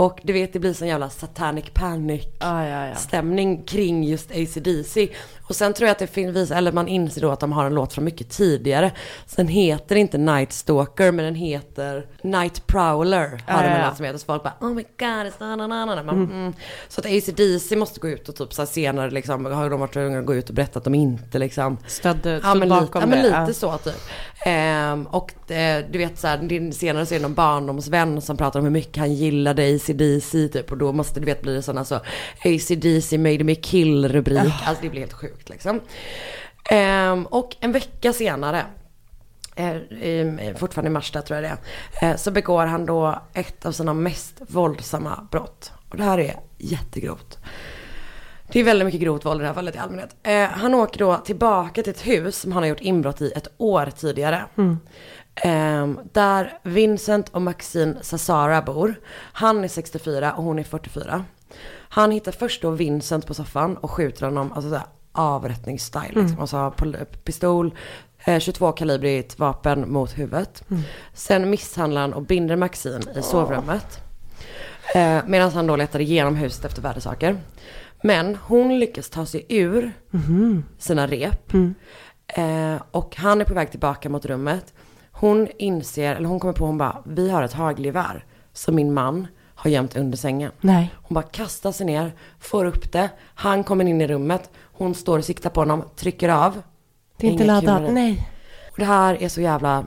[0.00, 2.94] Och du vet det blir sån jävla satanic panic Ja, ja, ja.
[2.94, 5.08] stämning kring just ACDC.
[5.48, 7.74] Och sen tror jag att det finns, eller man inser då att de har en
[7.74, 8.92] låt från mycket tidigare.
[9.26, 13.28] Sen heter det inte Night Stalker men den heter Night Prowler.
[13.46, 14.18] Har Ja, de en låt som heter.
[14.18, 16.02] Så folk bara oh my god it's na na na.
[16.02, 16.52] Man, mm.
[16.88, 20.18] Så att ACDC måste gå ut och typ så senare liksom har de varit tvungna
[20.18, 23.06] att gå ut och berätta att de inte liksom Stödde, Ja men, lite, bakom ja,
[23.06, 23.40] men det.
[23.40, 23.94] lite så typ.
[24.46, 28.36] Ehm, och eh, du vet så här, det- senare så är det någon barndomsvän som
[28.36, 29.89] pratar om hur mycket han gillade ACDC
[30.52, 30.70] typ.
[30.72, 31.94] Och då måste du vet bli det sådana så
[32.44, 34.38] ACDC made me kill rubrik.
[34.64, 35.80] Alltså det blir helt sjukt liksom.
[36.70, 38.64] Ehm, och en vecka senare
[39.56, 41.58] eh, i- fortfarande i mars där tror jag det
[42.06, 45.72] är, eh, så begår han då ett av sina mest våldsamma brott.
[45.90, 47.38] Och det här är jättegrovt.
[48.52, 50.16] Det är väldigt mycket grovt våld i det här fallet i allmänhet.
[50.22, 53.48] Eh, han åker då tillbaka till ett hus som han har gjort inbrott i ett
[53.56, 54.44] år tidigare.
[54.58, 54.74] Eh,
[56.12, 58.94] där Vincent och Maxine Sassara bor.
[59.14, 61.24] Han är 64 och hon är 44.
[61.88, 66.12] Han hittar först då Vincent på soffan och skjuter honom, alltså såhär avrättningsstyle.
[66.22, 66.40] Liksom.
[66.40, 67.74] Alltså pol- pistol,
[68.24, 70.62] eh, 22 kalibrigt vapen mot huvudet.
[71.14, 74.00] Sen misshandlar han och binder Maxine i sovrummet.
[74.94, 77.36] Eh, Medan han då letar igenom huset efter värdesaker.
[78.02, 79.92] Men hon lyckas ta sig ur
[80.78, 81.52] sina rep.
[82.26, 84.74] Eh, och han är på väg tillbaka mot rummet.
[85.20, 89.26] Hon inser, eller hon kommer på, hon bara, vi har ett hagelgevär som min man
[89.54, 90.52] har gömt under sängen.
[90.60, 90.94] Nej.
[90.96, 95.18] Hon bara kastar sig ner, får upp det, han kommer in i rummet, hon står
[95.18, 96.62] och siktar på honom, trycker av.
[97.16, 97.92] Det är inte laddat.
[97.92, 98.28] Nej.
[98.70, 99.86] Och det här är så jävla,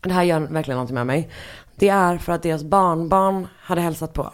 [0.00, 1.28] det här gör verkligen någonting med mig.
[1.76, 4.32] Det är för att deras barnbarn hade hälsat på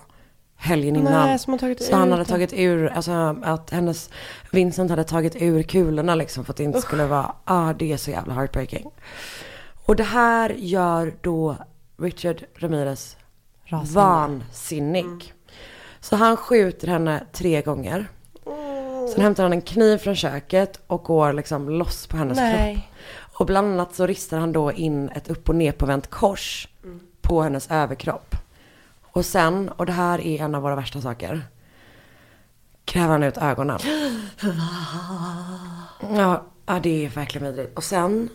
[0.57, 1.12] helgen innan.
[1.12, 4.11] Nej, som har tagit så han hade tagit ur, alltså att hennes,
[4.51, 7.97] Vincent hade tagit ur kulorna liksom för att det inte skulle vara, ah det är
[7.97, 8.91] så jävla heartbreaking.
[9.89, 11.57] Och det här gör då
[11.97, 13.16] Richard Ramirez
[13.64, 13.95] Rasande.
[13.95, 15.34] vansinnig.
[16.01, 18.09] Så han skjuter henne tre gånger.
[19.12, 22.59] Sen hämtar han en kniv från köket och går liksom loss på hennes kropp.
[22.59, 22.91] Nej.
[23.32, 26.68] Och bland annat så ristar han då in ett upp och ner på vänt kors
[27.20, 28.36] på hennes överkropp.
[29.03, 31.43] Och sen, och det här är en av våra värsta saker,
[32.84, 33.78] kräver han ut ögonen.
[36.16, 36.45] Ja
[36.82, 37.76] det är verkligen vidrigt.
[37.76, 38.28] Och sen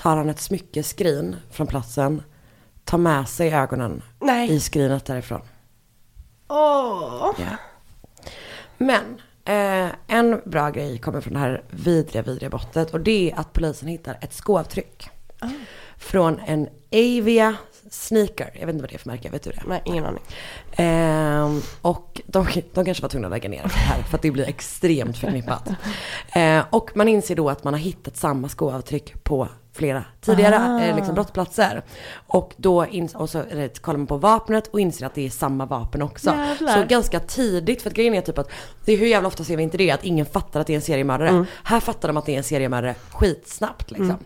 [0.00, 2.22] tar han ett smyckeskrin från platsen,
[2.84, 4.52] tar med sig ögonen Nej.
[4.52, 5.40] i skrinet därifrån.
[6.48, 7.30] Åh.
[7.38, 7.56] Ja.
[8.78, 13.38] Men eh, en bra grej kommer från det här vidriga, vidriga brottet och det är
[13.40, 15.10] att polisen hittar ett skoavtryck.
[15.96, 17.56] Från en Avia
[17.90, 18.50] sneaker.
[18.54, 19.62] Jag vet inte vad det är för märke, vet du det?
[19.66, 20.22] Nej, ingen aning.
[20.72, 24.30] Ehm, och de, de kanske var tvungna att lägga ner det här för att det
[24.30, 25.68] blir extremt förknippat.
[26.32, 29.48] Eh, och man inser då att man har hittat samma skoavtryck på
[29.80, 30.82] flera tidigare Ah.
[30.82, 31.82] eh, liksom brottsplatser.
[32.26, 35.66] Och då och så, eller, kollar man på vapnet och inser att det är samma
[35.66, 36.30] vapen också.
[36.30, 36.82] Jävlar.
[36.82, 38.50] Så ganska tidigt, för att grejen är typ att
[38.84, 40.74] det är hur jävla ofta ser vi inte det, att ingen fattar att det är
[40.74, 41.28] en seriemördare.
[41.28, 41.46] Mm.
[41.64, 44.16] Här fattar de att det är en seriemördare skitsnabbt liksom.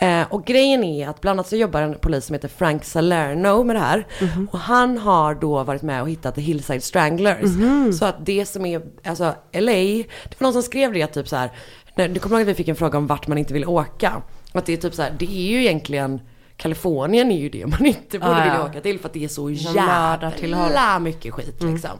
[0.00, 3.64] Eh, och grejen är att bland annat så jobbar en polis som heter Frank Salerno
[3.64, 4.06] med det här.
[4.20, 4.48] Mhm.
[4.52, 7.42] Och han har då varit med och hittat The Hillside Stranglers.
[7.42, 7.92] Mhm.
[7.92, 11.36] Så att det som är, alltså LA, det var någon som skrev det typ så
[11.36, 11.50] här.
[11.96, 14.22] du kommer ihåg att vi fick en fråga om vart man inte vill åka?
[14.52, 16.20] Att det är typ så här, det är ju egentligen
[16.56, 18.64] Kalifornien är ju det man inte borde Ah, vilja ja.
[18.64, 21.98] åka till för att det är så jävla mycket skit liksom.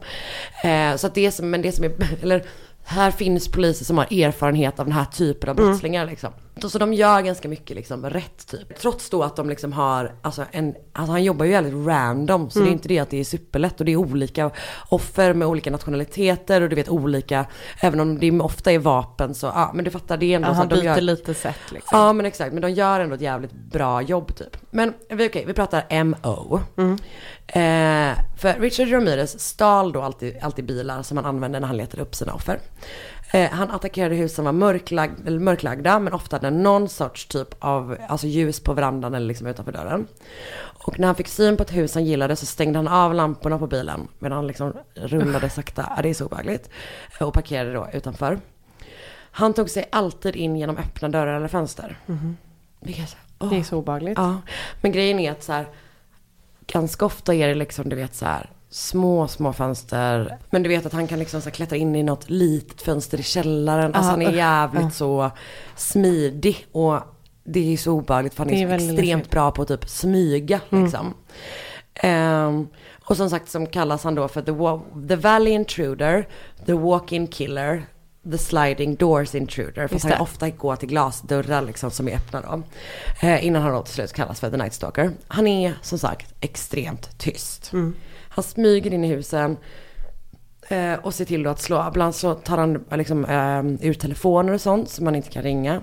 [0.64, 1.92] Eh, så att det som, men det som är,
[2.22, 2.44] eller
[2.90, 6.32] här finns poliser som har erfarenhet av den här typen av brottslingar liksom.
[6.68, 8.78] Så de gör ganska mycket liksom rätt typ.
[8.78, 12.50] Trots då att de liksom har, alltså en, alltså han jobbar ju väldigt random.
[12.50, 14.50] Så det är inte det att det är superlätt och det är olika
[14.88, 17.46] offer med olika nationaliteter och du vet olika,
[17.80, 20.52] även om det ofta är vapen så, ja men du fattar det är ändå Ja,
[20.52, 21.98] så han byter gör, lite sätt liksom.
[21.98, 24.56] Ja men exakt, men de gör ändå ett jävligt bra jobb typ.
[24.70, 26.60] Men okej, vi pratar MO.
[27.52, 32.02] Eh, för Richard Ramirez stal då alltid, alltid bilar som han använde när han letade
[32.02, 32.58] upp sina offer.
[33.32, 37.48] Eh, han attackerade hus som var mörklag, eller mörklagda men ofta hade någon sorts typ
[37.58, 40.06] av alltså ljus på verandan eller liksom utanför dörren.
[40.84, 43.58] Och när han fick syn på ett hus han gillade så stängde han av lamporna
[43.58, 45.92] på bilen medan han liksom rullade sakta.
[45.96, 46.70] Ja, det är så obehagligt.
[47.20, 48.40] Och parkerade då utanför.
[49.32, 51.98] Han tog sig alltid in genom öppna dörrar eller fönster.
[52.80, 53.50] Vilket är så- åh.
[53.50, 54.18] Det är så obehagligt.
[54.18, 54.36] Ja,
[54.80, 55.66] men grejen är att så här,
[56.72, 60.38] ganska ofta är det liksom, du vet så här, små, små fönster.
[60.50, 63.22] Men du vet att han kan liksom så klättra in i något litet fönster i
[63.22, 63.94] källaren.
[63.94, 65.30] Alltså han är jävligt så
[65.76, 67.00] smidig och
[67.44, 71.14] det är så obehagligt för han är, är extremt bra på att typ smyga liksom.
[71.94, 72.68] Ehm,
[73.04, 74.52] och som sagt som kallas han då för the,
[75.08, 76.28] the Valley Intruder,
[76.66, 77.86] the Walk-In Killer,
[78.30, 79.88] the Sliding Doors Intruder.
[79.88, 82.62] För han ofta går till glasdörrar liksom som är öppna då.
[83.26, 85.12] Eh, innan han då till slut kallas för the Night Stalker.
[85.28, 87.70] Han är som sagt extremt tyst.
[88.28, 89.56] Han smyger in i husen.
[90.68, 91.88] Eh, och ser till då att slå.
[91.88, 95.80] Ibland så tar han liksom, eh, ur telefoner och sånt som man inte kan ringa.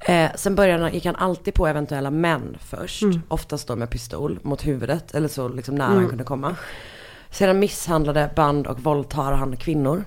[0.00, 3.02] Eh, sen började, gick han alltid på eventuella män först.
[3.28, 5.14] Oftast då med pistol mot huvudet.
[5.14, 6.56] Eller så liksom nära han kunde komma.
[7.30, 10.04] Sedan misshandlade, band och våldtar han kvinnor.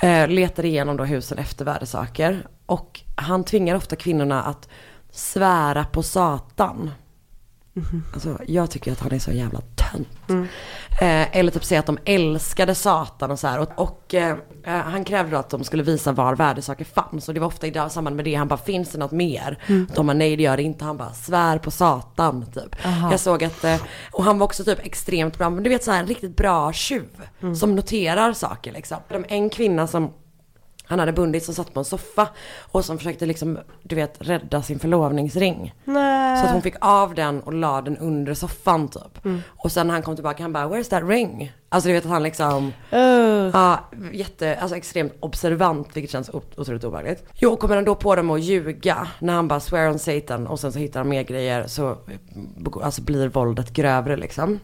[0.00, 2.46] Eh, letade igenom då husen efter värdesaker.
[2.66, 4.68] Och han tvingar ofta kvinnorna att
[5.10, 6.90] svära på Satan.
[8.14, 9.60] Alltså jag tycker att han är så jävla
[9.90, 10.48] tönt.
[11.00, 13.58] Eh, eller typ säga att de älskade Satan och så här.
[13.58, 17.28] Och, och eh, eh, han krävde då att de skulle visa var värdesaker fanns.
[17.28, 19.58] Och det var ofta i samband med det han bara, finns det något mer?
[19.94, 20.84] De bara, nej det gör det inte.
[20.84, 22.76] Han bara, svär på Satan typ.
[23.10, 23.76] Jag såg att, eh,
[24.12, 26.72] och han var också typ extremt bra, men du vet så här en riktigt bra
[26.72, 27.22] tjuv.
[27.58, 28.98] Som noterar saker liksom.
[29.28, 30.12] En kvinna som
[30.86, 32.28] han hade bundit som satt på en soffa
[32.72, 35.74] och som försökte liksom, du vet, rädda sin förlovningsring.
[35.84, 36.38] Nej.
[36.38, 39.26] Så att hon fick av den och la den under soffan typ.
[39.46, 41.52] Och sen när han kom tillbaka han bara, where's that ring?
[41.76, 43.50] Alltså du vet att han liksom, Uh.
[43.52, 43.80] ja,
[44.12, 47.24] jätte, alltså extremt observant vilket känns otroligt obehagligt.
[47.34, 50.60] Jo, kommer han då på dem att ljuga när han bara swear on Satan och
[50.60, 51.96] sen så hittar han mer grejer så
[52.82, 54.60] alltså blir våldet grövre liksom.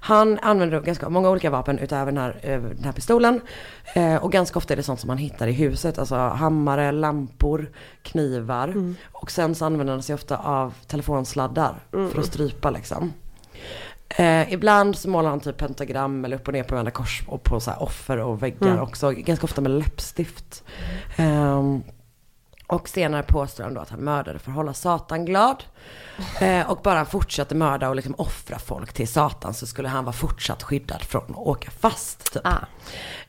[0.00, 3.40] Han använder ganska många olika vapen utöver den här, eh, den här pistolen.
[3.94, 7.70] Eh, och ganska ofta är det sånt som han hittar i huset, alltså hammare, lampor,
[8.02, 8.94] knivar.
[9.12, 13.12] Och sen så använder han sig ofta av telefonsladdar för att strypa liksom.
[14.08, 17.42] Eh, ibland så målar han typ pentagram eller upp och ner på varandra kors och
[17.42, 19.10] på så offer och väggar också.
[19.10, 20.64] Ganska ofta med läppstift.
[21.16, 21.82] Ehm,
[22.66, 25.64] och senare påstår han då att han mördade för att hålla Satan glad.
[26.40, 30.04] Eh, och bara han fortsatte mörda och liksom offra folk till Satan så skulle han
[30.04, 32.32] vara fortsatt skyddad från att åka fast.
[32.32, 32.46] Typ.
[32.46, 32.66] Ah.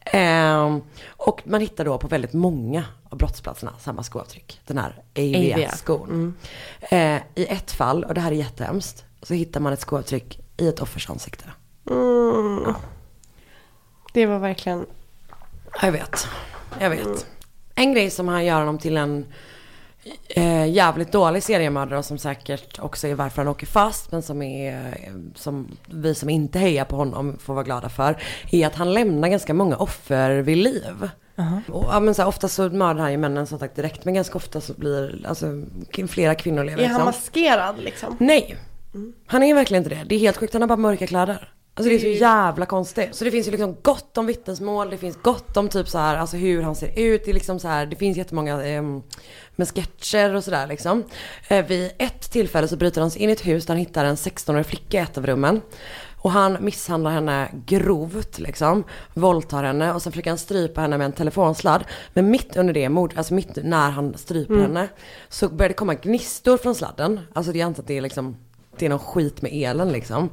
[0.05, 4.61] Ehm, och man hittar då på väldigt många av brottsplatserna samma skoavtryck.
[4.67, 5.03] Den här.
[5.15, 6.35] AVS-skon.
[6.81, 10.67] Eh, I ett fall, och det här är jättehemskt, så hittar man ett skoavtryck i
[10.67, 11.45] ett offers ansikte.
[11.89, 12.73] Mm.
[14.13, 14.85] Det var verkligen...
[15.81, 16.27] Jag vet.
[16.79, 17.25] Jag vet.
[17.75, 19.25] En grej som han gör honom till en
[20.29, 24.93] eh, jävligt dålig seriemördare som säkert också är varför han åker fast men som är,
[25.35, 28.17] som vi som inte hejar på honom får vara glada för,
[28.51, 31.09] är att han lämnar ganska många offer vid liv.
[31.71, 34.13] Och, ja, men så här, ofta så mördar han ju männen som sagt direkt men
[34.13, 35.63] ganska ofta så blir alltså,
[36.07, 37.05] flera kvinnor lever Är han liksom.
[37.05, 38.17] maskerad liksom?
[38.19, 38.57] Nej,
[39.27, 40.03] han är verkligen inte det.
[40.09, 41.53] Det är helt sjukt, han har bara mörka kläder.
[41.77, 43.15] Alltså det är så jävla konstigt.
[43.15, 46.17] Så det finns ju liksom gott om vittnesmål, det finns gott om typ så här,
[46.17, 47.25] alltså hur han ser ut.
[47.25, 48.81] Det är liksom så här, det finns jättemånga eh,
[49.55, 51.03] med sketcher och sådär liksom.
[51.47, 54.05] Eh, vid ett tillfälle så bryter han sig in i ett hus där han hittar
[54.05, 55.61] en 16-årig flicka i ett av rummen.
[56.17, 58.83] Och han misshandlar henne grovt liksom,
[59.13, 61.83] våldtar henne och sen försöker han strypa henne med en telefonsladd.
[62.13, 64.87] Men mitt under det mord, alltså mitt när han stryper henne,
[65.29, 67.19] så börjar det komma gnistor från sladden.
[67.33, 68.37] Alltså det är inte att det är liksom
[68.79, 70.29] det är någon skit med elen liksom.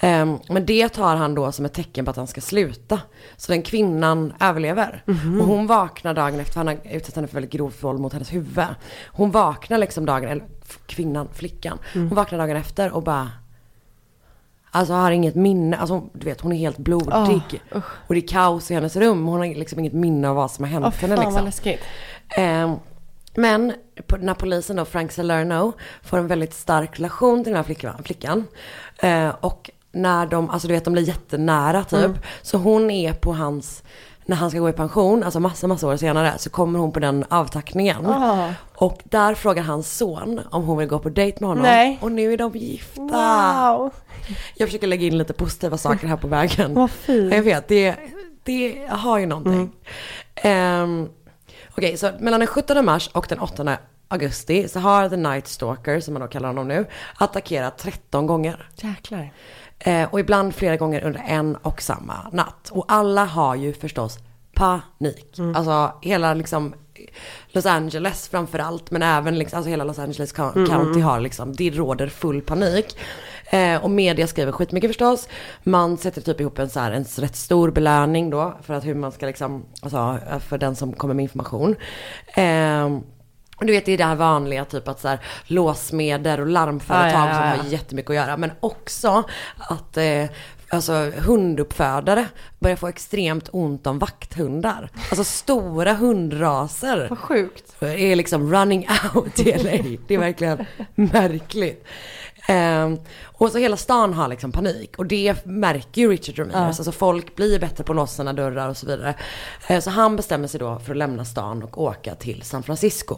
[0.00, 3.00] Ehm, men det tar han då som ett tecken på att han ska sluta.
[3.36, 5.02] Så den kvinnan överlever.
[5.40, 8.12] Och hon vaknar dagen efter, för han har utsatt henne för väldigt grovt våld mot
[8.12, 8.64] hennes huvud.
[9.06, 10.44] Hon vaknar liksom dagen, eller
[10.86, 11.78] kvinnan, flickan.
[11.92, 13.30] Hon vaknar dagen efter och bara
[14.72, 17.62] Alltså har inget minne, alltså du vet hon är helt blodig.
[18.06, 19.26] och det är kaos i hennes rum.
[19.26, 21.34] Hon har liksom inget minne av vad som har hänt Åh henne fan liksom.
[21.34, 21.80] vad läskigt.
[22.36, 22.74] Ehm,
[23.40, 23.72] men
[24.18, 25.72] när polisen då, Frank Salerno,
[26.02, 28.02] får en väldigt stark relation till den här flickan.
[28.04, 28.44] flickan
[28.98, 32.10] eh, och när de, alltså du vet de blir jättenära typ.
[32.42, 33.82] Så hon är på hans,
[34.24, 37.00] när han ska gå i pension, alltså massa massa år senare, så kommer hon på
[37.00, 38.06] den avtackningen.
[38.06, 38.48] Ah.
[38.74, 41.62] Och där frågar hans son om hon vill gå på dejt med honom.
[41.62, 41.98] Nej.
[42.00, 43.00] Och nu är de gifta.
[43.00, 43.90] Wow.
[44.56, 46.74] Jag försöker lägga in lite positiva saker här på vägen.
[46.74, 47.34] Vad fint.
[47.34, 47.96] Jag vet, det,
[48.44, 49.70] det har ju någonting.
[50.34, 51.08] Ehm,
[51.76, 56.00] Okej, så mellan den 17 mars och den 8 augusti så har The Night Stalker,
[56.00, 58.68] som man då kallar honom nu, attackerat 13 gånger.
[58.76, 59.32] Jäklar.
[59.78, 62.70] Eh, och ibland flera gånger under en och samma natt.
[62.72, 64.18] Och alla har ju förstås
[64.54, 65.38] panik.
[65.54, 66.74] Alltså hela liksom
[67.48, 71.70] Los Angeles framförallt men även liksom, alltså hela Los Angeles Co- County har liksom, det
[71.70, 72.96] råder full panik.
[73.52, 75.28] Eh, och media skriver skitmycket förstås.
[75.62, 78.94] Man sätter typ ihop en så här, en rätt stor belöning då för att hur
[78.94, 81.76] man ska liksom, alltså för den som kommer med information.
[82.34, 82.98] Eh,
[83.62, 87.28] du vet det är det här vanliga typ att så här, låsmeder och larmföretag Ja,
[87.28, 88.36] ja, ja, som har jättemycket att göra.
[88.36, 89.22] Men också
[89.56, 90.24] att eh,
[90.70, 92.26] alltså, hunduppfödare
[92.58, 94.90] börjar få extremt ont om vakthundar.
[95.10, 97.06] Alltså stora hundraser.
[97.10, 97.76] Vad sjukt.
[97.80, 99.98] är liksom running out i LA.
[100.06, 101.86] Det är verkligen märkligt.
[102.48, 106.78] Ehm, och så hela stan har liksom panik och det märker ju Richard Ramirez.
[106.78, 109.14] Alltså folk blir bättre på att låsa sina dörrar och så vidare.
[109.68, 113.16] Eh, så han bestämmer sig då för att lämna stan och åka till San Francisco.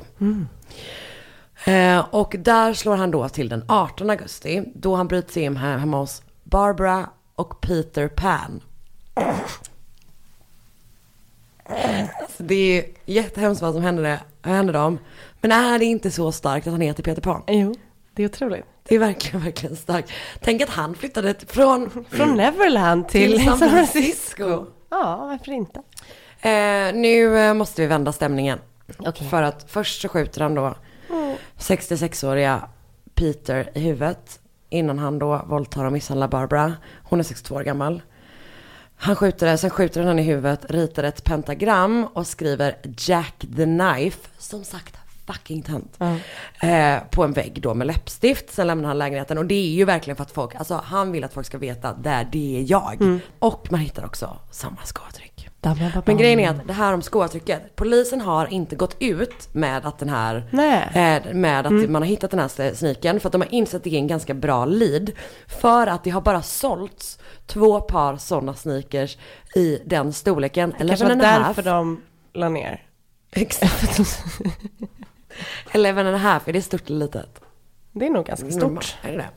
[1.65, 5.57] Eh, och där slår han då till den 18 augusti då han bryter sig in
[5.57, 8.61] här hemma hos Barbara och Peter Pan.
[12.37, 14.99] Så det är jättehemskt vad som händer, det, händer dem.
[15.41, 17.43] Men är det inte så starkt att han heter Peter Pan?
[17.47, 17.75] Jo,
[18.13, 18.65] det är otroligt.
[18.83, 20.11] Det är verkligen, verkligen starkt.
[20.41, 24.67] Tänk att han flyttade från, Från Neverland till, till San Francisco.
[24.91, 25.83] Ja, varför inte?
[26.41, 28.59] Eh, nu eh, måste vi vända stämningen.
[28.99, 29.29] Okej.
[29.29, 30.75] För att först så skjuter han då
[31.59, 32.69] 66-åriga
[33.15, 34.41] Peter i huvudet.
[34.73, 36.75] Innan han då våldtar och misshandlar Barbara.
[37.03, 38.03] Hon är 62 år gammal.
[38.97, 43.65] Han skjuter sen skjuter han henne i huvudet, ritar ett pentagram och skriver Jack the
[43.65, 44.29] Knife.
[44.39, 44.97] Som sagt,
[45.27, 45.97] fucking tönt.
[46.63, 48.51] Eh, på en vägg då med läppstift.
[48.51, 51.25] Sen lämnar han lägenheten och det är ju verkligen för att folk, alltså han vill
[51.25, 53.03] att folk ska veta, där det är jag.
[53.39, 55.32] Och man hittar också samma skoavtryck.
[56.05, 59.99] Men grejen är att det här om skoavtrycket, polisen har inte gått ut med att
[59.99, 60.89] den här, Nej.
[60.95, 63.85] eh, med att man har hittat den här sneakern för att de har insett att
[63.85, 65.11] det är en ganska bra lead.
[65.47, 69.19] För att det har bara sålts två par sådana sneakers
[69.55, 70.75] i den storleken.
[70.79, 72.03] Eller Kanske var därför de
[72.33, 72.87] la ner.
[73.33, 74.01] Exakt.
[75.73, 77.41] Eleven and a half, är det stort eller litet?
[77.93, 78.97] Det är nog ganska stort.
[79.03, 79.29] Är det det?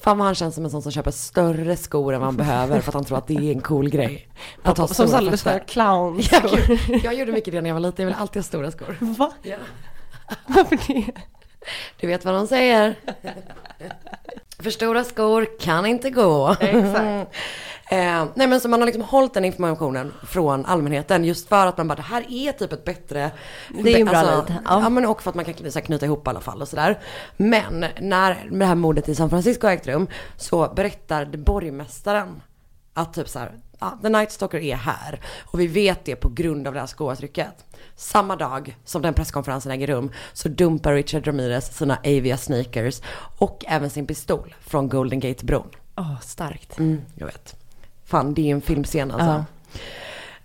[0.00, 2.80] Fan vad han känns som en sån som köper större skor än vad han behöver
[2.80, 4.28] för att han tror att det är en cool grej.
[4.62, 5.58] Att ha Som stora fötter.
[5.68, 6.20] clown.
[6.30, 8.96] Jag, jag gjorde mycket det när jag var liten, jag ville alltid ha stora skor.
[9.00, 9.32] Va?
[9.42, 9.56] Ja.
[10.46, 11.12] Varför det?
[12.00, 12.94] Du vet vad de säger.
[14.62, 16.56] För stora skor kan inte gå.
[16.60, 17.36] Exakt.
[17.92, 21.78] Eh, nej men så man har liksom hållit den informationen från allmänheten just för att
[21.78, 23.30] man bara, det här är typ ett bättre...
[23.84, 24.80] Det är en bra alltså, Ja.
[24.82, 24.88] ja.
[24.88, 26.98] men och för att man kan här, knyta ihop alla fall och sådär.
[27.36, 30.06] Men när det här mordet i San Francisco har ägt rum
[30.36, 32.42] så berättar borgmästaren
[32.94, 35.20] att typ så här, ja, The Night Stalker är här.
[35.44, 37.64] Och vi vet det på grund av det här skoavtrycket.
[38.00, 43.02] Samma dag som den presskonferensen äger rum så dumpar Richard Ramirez sina Avia sneakers
[43.38, 45.68] och även sin pistol från Golden Gate-bron.
[45.96, 46.78] Åh, starkt.
[46.78, 47.56] Mm, jag vet.
[48.04, 49.44] Fan, det är en filmscen alltså.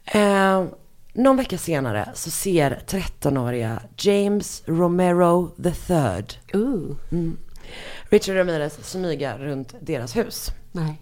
[0.05, 0.65] Eh,
[1.13, 6.95] någon vecka senare så ser 13-åriga James Romero III Ooh.
[8.03, 10.51] Richard Ramirez smyga runt deras hus.
[10.71, 11.01] Nej.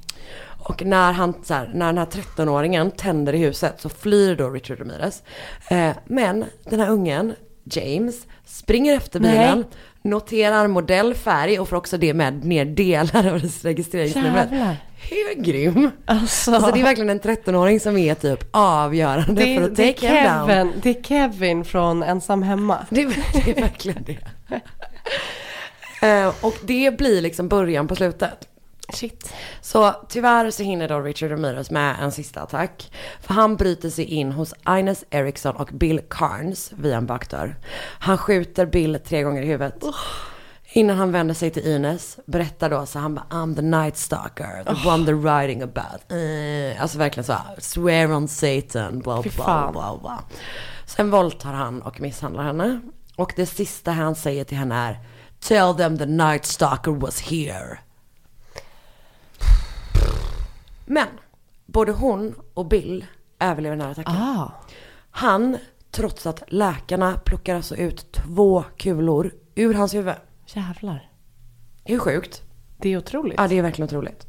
[0.65, 4.49] Och när, han, så här, när den här 13-åringen tänder i huset så flyr då
[4.49, 5.23] Richard Ramirez.
[5.67, 7.33] Eh, men den här ungen,
[7.63, 9.63] James, springer efter bilen, Nej.
[10.01, 13.41] noterar modell, färg och får också det med ner delar av.
[14.49, 14.77] Jävlar.
[15.09, 15.89] Hur grym?
[16.05, 19.93] Alltså, Alltså det är verkligen en 13-åring som är typ avgörande det, för att det,
[19.93, 20.23] take him
[20.57, 20.71] down.
[20.83, 22.85] Det är Kevin från Ensam Hemma.
[22.89, 24.17] Det, är- det är verkligen det.
[26.01, 28.47] Eh, och det blir liksom början på slutet.
[28.95, 29.33] Shit.
[29.61, 32.91] Så tyvärr så hinner då Richard Ramirez med en sista attack.
[33.21, 37.55] För han bryter sig in hos Ines Eriksson och Bill Carnes via en bakdörr.
[37.99, 39.83] Han skjuter Bill tre gånger i huvudet.
[40.75, 44.63] Innan han vänder sig till Ines, berättar då så han bara I'm the night stalker,
[44.63, 46.11] the one they're writing about.
[46.11, 50.23] Eh, alltså verkligen så, swear on Satan, bla bla bla bla.
[50.85, 52.81] Sen våldtar han och misshandlar henne.
[53.15, 54.99] Och det sista han säger till henne är
[55.39, 57.79] Tell them the night stalker was here.
[60.85, 61.07] Men
[61.65, 63.05] både hon och Bill
[63.39, 64.15] överlever den här attacken.
[64.15, 64.51] Ah.
[65.11, 65.57] Han,
[65.91, 70.15] trots att läkarna plockar alltså ut två kulor ur hans huvud.
[70.45, 71.09] Jävlar.
[71.85, 72.41] Hur sjukt?
[72.77, 73.35] Det är otroligt.
[73.37, 74.27] Ja, det är verkligen otroligt.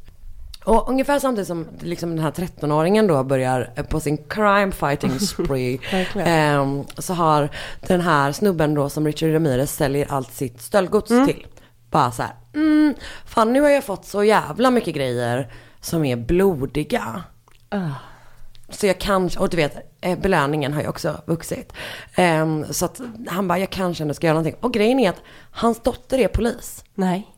[0.65, 5.79] Och ungefär samtidigt som liksom den här 13-åringen då börjar på sin crime fighting spree.
[6.15, 7.49] Ehm, så har
[7.87, 11.47] den här snubben då som Richard Ramirez säljer allt sitt stöldgods till.
[11.91, 12.93] Bara så här, mm,
[13.25, 15.51] fan nu har jag fått så jävla mycket grejer
[15.85, 17.23] som är blodiga.
[17.69, 17.89] Ah.
[18.69, 21.73] Så jag kanske, och du vet, eh, belöningen har ju också vuxit.
[22.15, 24.59] Ehm, så att han bara, jag kanske ändå ska göra någonting.
[24.61, 25.21] Och grejen är att
[25.51, 26.83] hans dotter är polis.
[26.95, 27.31] Nej.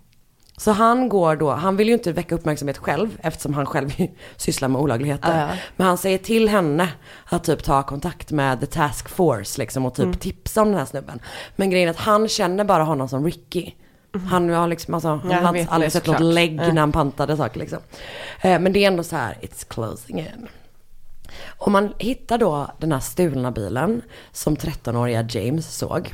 [0.57, 3.89] Så han går då, han vill ju inte väcka uppmärksamhet själv eftersom han själv
[4.37, 5.39] sysslar med olagligheter.
[5.39, 5.49] Ja.
[5.75, 6.89] Men han säger till henne
[7.25, 10.17] att typ ta kontakt med the task force liksom och typ Mm.
[10.17, 11.19] tipsa om den här snubben.
[11.55, 13.71] Men grejen är att han känner bara honom som Ricky.
[14.29, 15.31] Han har liksom, alltså, han Mm.
[15.31, 17.79] Ja, har aldrig sett något lägg när han pantade saker liksom.
[18.41, 20.47] Eh, men det är ändå så här, it's closing in.
[21.47, 24.01] Och man hittar då den här stulna bilen
[24.31, 26.13] som 13-åriga James såg.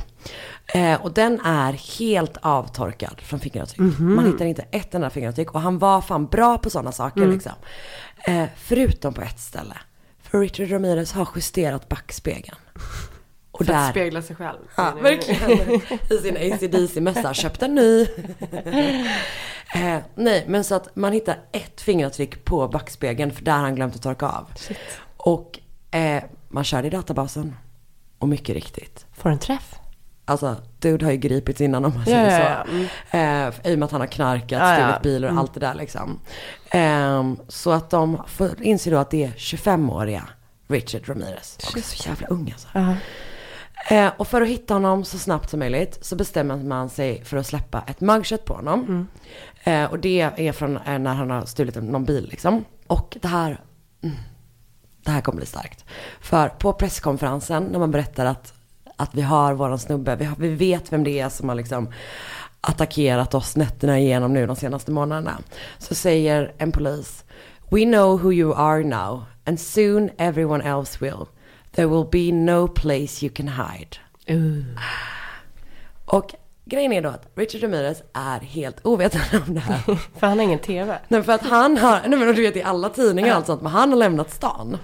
[0.66, 3.80] Eh, och den är helt avtorkad från fingeravtryck.
[3.80, 4.14] Mhm.
[4.16, 7.32] Man hittar inte ett enda fingeravtryck och han var fan bra på sådana saker Mm.
[7.34, 7.52] liksom.
[8.24, 9.74] Eh, förutom på ett ställe.
[10.22, 12.56] För Richard Ramirez har justerat backspegeln.
[13.58, 14.58] Och För att där, spegla sig själv.
[14.76, 15.80] Ja, verkligen.
[16.10, 17.34] I sin ACDC-mössa.
[17.34, 18.02] Köpt en ny.
[19.74, 23.74] eh, nej, men så att man hittar ett fingeravtryck på backspegeln för där har han
[23.74, 24.46] glömt att torka av.
[25.16, 25.58] Och
[25.90, 27.56] eh, man kör i databasen.
[28.18, 29.06] Och mycket riktigt.
[29.12, 29.74] Får en träff.
[30.24, 32.70] Alltså, dude har ju gripits innan om man Ja, säger ja, så.
[32.70, 33.48] Mm.
[33.48, 35.38] Eh, I och med att han har knarkat, Ja, stulit bilar och Mm.
[35.40, 36.20] allt det där liksom.
[36.70, 40.28] Eh, så att de får, inser då att det är 25-åriga
[40.68, 41.58] Richard Ramirez.
[41.66, 42.68] Också så jävla ung alltså.
[42.74, 42.94] Ja.
[43.88, 47.36] Eh, och för att hitta honom så snabbt som möjligt så bestämmer man sig för
[47.36, 48.80] att släppa ett mugshot på honom.
[48.80, 49.06] Mm.
[49.64, 52.64] Eh, och det är från eh, när han har stulit någon bil liksom.
[52.86, 53.60] Och det här,
[54.02, 54.16] mm,
[55.04, 55.84] det här kommer bli starkt.
[56.20, 58.54] För på presskonferensen när man berättar att,
[58.96, 61.88] att vi har våran snubbe, vi, har, vi vet vem det är som har liksom
[62.60, 65.38] attackerat oss nätterna igenom nu de senaste månaderna.
[65.78, 67.24] Så säger en polis,
[67.70, 71.26] We know who you are now and soon everyone else will.
[71.74, 73.96] There will be no place you can hide.
[76.04, 79.78] Och grejen är då att Richard Ramirez är helt ovetande om det här.
[80.18, 80.98] För han har ingen TV.
[81.08, 83.62] Nej för att han har, nej men du vet i alla tidningar och allt sånt,
[83.62, 84.78] men han har lämnat stan.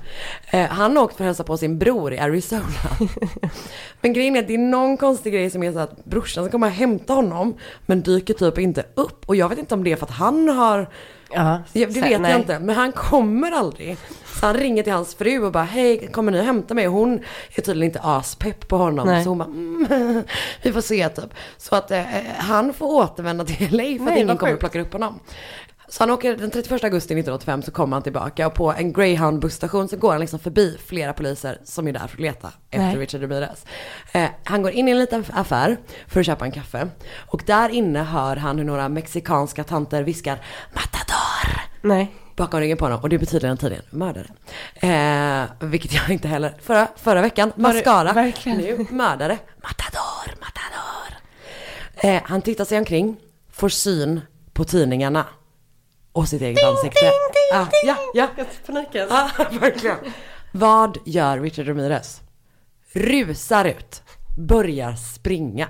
[0.50, 2.64] Eh, han har åkt för att hälsa på sin bror i Arizona.
[4.00, 6.52] men grejen är att det är någon konstig grej som är så att brorsan ska
[6.52, 9.28] komma och hämta honom, men dyker typ inte upp.
[9.28, 10.88] Och jag vet inte om det är för att han har
[11.32, 12.30] Ja, det vet nej.
[12.30, 13.96] jag inte, men han kommer aldrig.
[14.40, 16.88] Så han ringer till hans fru och bara, hej, kommer ni och hämta mig?
[16.88, 17.20] Och hon
[17.54, 19.06] är tydligen inte aspepp på honom.
[19.06, 19.24] Nej.
[19.24, 20.22] Så hon bara, mm,
[20.62, 21.34] vi får se typ.
[21.56, 22.02] Så att eh,
[22.36, 25.20] han får återvända till LA för att Nej, ingen vad kommer och plockar upp honom.
[25.90, 29.40] Så han åker den 31 augusti 1985 så kommer han tillbaka och på en Greyhound
[29.40, 32.86] busstation så går han liksom förbi flera poliser som är där för att leta efter
[32.86, 32.96] Nej.
[32.96, 33.64] Richard Ramirez.
[34.12, 35.76] Eh, han går in i en liten affär
[36.08, 36.88] för att köpa en kaffe.
[37.16, 40.38] Och där inne hör han hur några mexikanska tanter viskar
[40.72, 41.60] Matador!
[41.82, 42.14] Nej.
[42.36, 44.26] bakom ryggen på honom och det betyder den tydligen mördare.
[44.74, 48.58] Eh, vilket jag inte heller, förra, förra veckan, Var mascara, verkligen?
[48.58, 51.14] nu mördare, matador, matador.
[51.96, 53.16] Eh, han tittar sig omkring,
[53.52, 54.20] får syn
[54.52, 55.26] på tidningarna
[56.12, 57.10] och sitt eget ansikte.
[57.54, 58.28] ah, ja, ja.
[58.66, 59.06] Paniken.
[59.10, 59.30] Ja,
[59.60, 59.96] verkligen.
[60.52, 62.20] Vad gör Richard Ramirez?
[62.92, 64.02] Rusar ut,
[64.36, 65.68] börjar springa.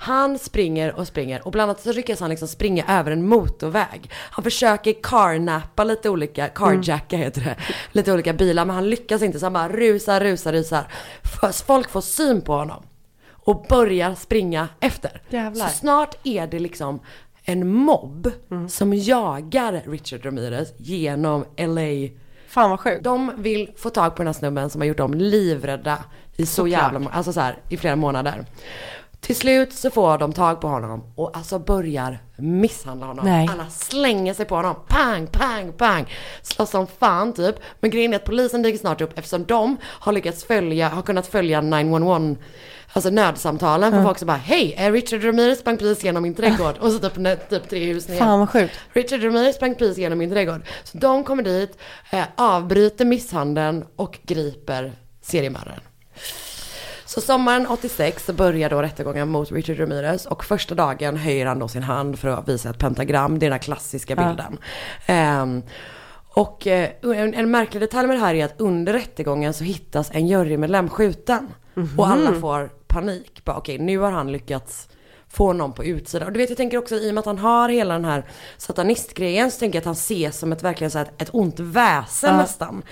[0.00, 4.10] Han springer och springer och bland annat så lyckas han liksom springa över en motorväg.
[4.12, 7.56] Han försöker carnappa lite olika, carjacka heter det,
[7.92, 10.92] lite olika bilar men han lyckas inte så han bara rusar, rusar, rusar.
[11.66, 12.82] Folk får syn på honom
[13.32, 15.22] och börjar springa efter.
[15.28, 15.66] Jävlar.
[15.68, 17.00] Så snart är det liksom
[17.48, 18.30] en mobb
[18.68, 22.08] som jagar Richard Ramirez genom LA.
[22.48, 23.04] Fan vad sjukt.
[23.04, 25.98] De vill få tag på den här snubben som har gjort dem livrädda
[26.36, 26.92] i så Såklart.
[26.92, 28.44] jävla, alltså så här, i flera månader.
[29.20, 33.24] Till slut så får de tag på honom och alltså börjar misshandla honom.
[33.24, 33.48] Nej.
[33.52, 34.76] Alla slänger sig på honom.
[34.88, 36.12] Pang, pang, pang.
[36.42, 37.56] Slåss som fan typ.
[37.80, 41.26] Men grejen är att polisen dyker snart upp eftersom de har lyckats följa, har kunnat
[41.26, 42.36] följa 911
[42.92, 46.92] Alltså nödsamtalen för folk som bara Hej, Richard Ramirez sprang precis genom min trädgård och
[46.92, 48.16] så typ, typ tre hus ner.
[48.16, 48.74] Fan vad sjukt.
[48.92, 50.62] Richard Ramirez sprang precis genom min trädgård.
[50.84, 51.78] Så de kommer dit,
[52.10, 54.92] eh, avbryter misshandeln och griper
[55.22, 55.80] seriemördaren.
[57.08, 61.58] Så sommaren 86 så börjar då rättegången mot Richard Ramirez och första dagen höjer han
[61.58, 64.28] då sin hand för att visa ett pentagram, det är den här klassiska Ja.
[64.28, 64.58] bilden.
[65.06, 65.62] Ehm,
[66.34, 70.10] och eh, en, en märklig detalj med det här är att under rättegången så hittas
[70.12, 71.48] en jurymedlem skjuten.
[71.96, 73.44] Och alla får panik.
[73.44, 74.88] Bara, Okej, nu har han lyckats
[75.38, 76.26] få någon på utsidan.
[76.26, 78.24] Och du vet, jag tänker också i och med att han har hela den här
[78.56, 82.30] satanistgrejen så tänker jag att han ses som ett verkligen så här, ett ont väsen
[82.30, 82.36] Ja.
[82.36, 82.82] nästan.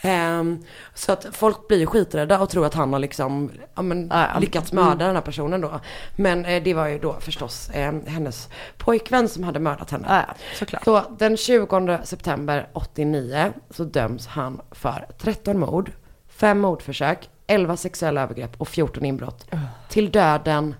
[0.00, 4.38] Ehm, så att folk blir skiträdda och tror att han har liksom, ja, men, Ja,
[4.40, 5.80] lyckats mörda den här personen då.
[6.16, 8.48] Men eh, det var ju då förstås eh, hennes
[8.78, 10.26] pojkvän som hade mördat henne.
[10.58, 10.84] Såklart.
[10.84, 15.90] Så den 20 september 89 så döms han för 13 mord,
[16.28, 19.46] 5 mordförsök, 11 sexuella övergrepp och 14 inbrott.
[19.88, 20.74] Till döden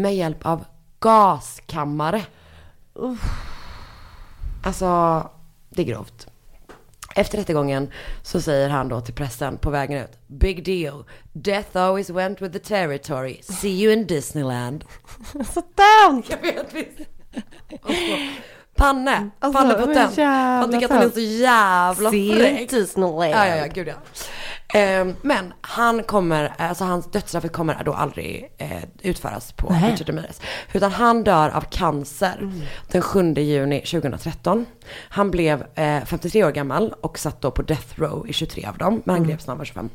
[0.00, 0.64] med hjälp av
[1.00, 2.22] gaskammare.
[4.64, 5.28] Alltså,
[5.70, 6.26] det är grovt.
[7.14, 7.90] Efter rättegången
[8.22, 10.18] så säger han då till pressen på vägen ut.
[10.26, 11.04] Big deal.
[11.32, 13.38] Death always went with the territory.
[13.42, 14.84] See you in Disneyland.
[15.54, 16.22] Så down!
[16.28, 16.98] Jag vet visst.
[18.76, 20.16] Panne, Alltså, pannepotent.
[20.16, 22.70] men jävla Man tycker att han är så jävla fräck.
[22.70, 23.94] Ser snål Ja, ja, ja, gud ja.
[24.74, 28.68] Ehm, men han kommer, alltså hans dödsstraffet kommer då aldrig eh,
[29.02, 29.68] utföras på.
[29.68, 30.40] Richard Ramirez.
[30.72, 32.60] Utan han dör av cancer Mm.
[32.90, 34.66] den 7 juni 2013.
[35.08, 38.78] Han blev eh, 53 år gammal och satt då på death row i 23 av
[38.78, 39.88] dem, men han greps när han var 25.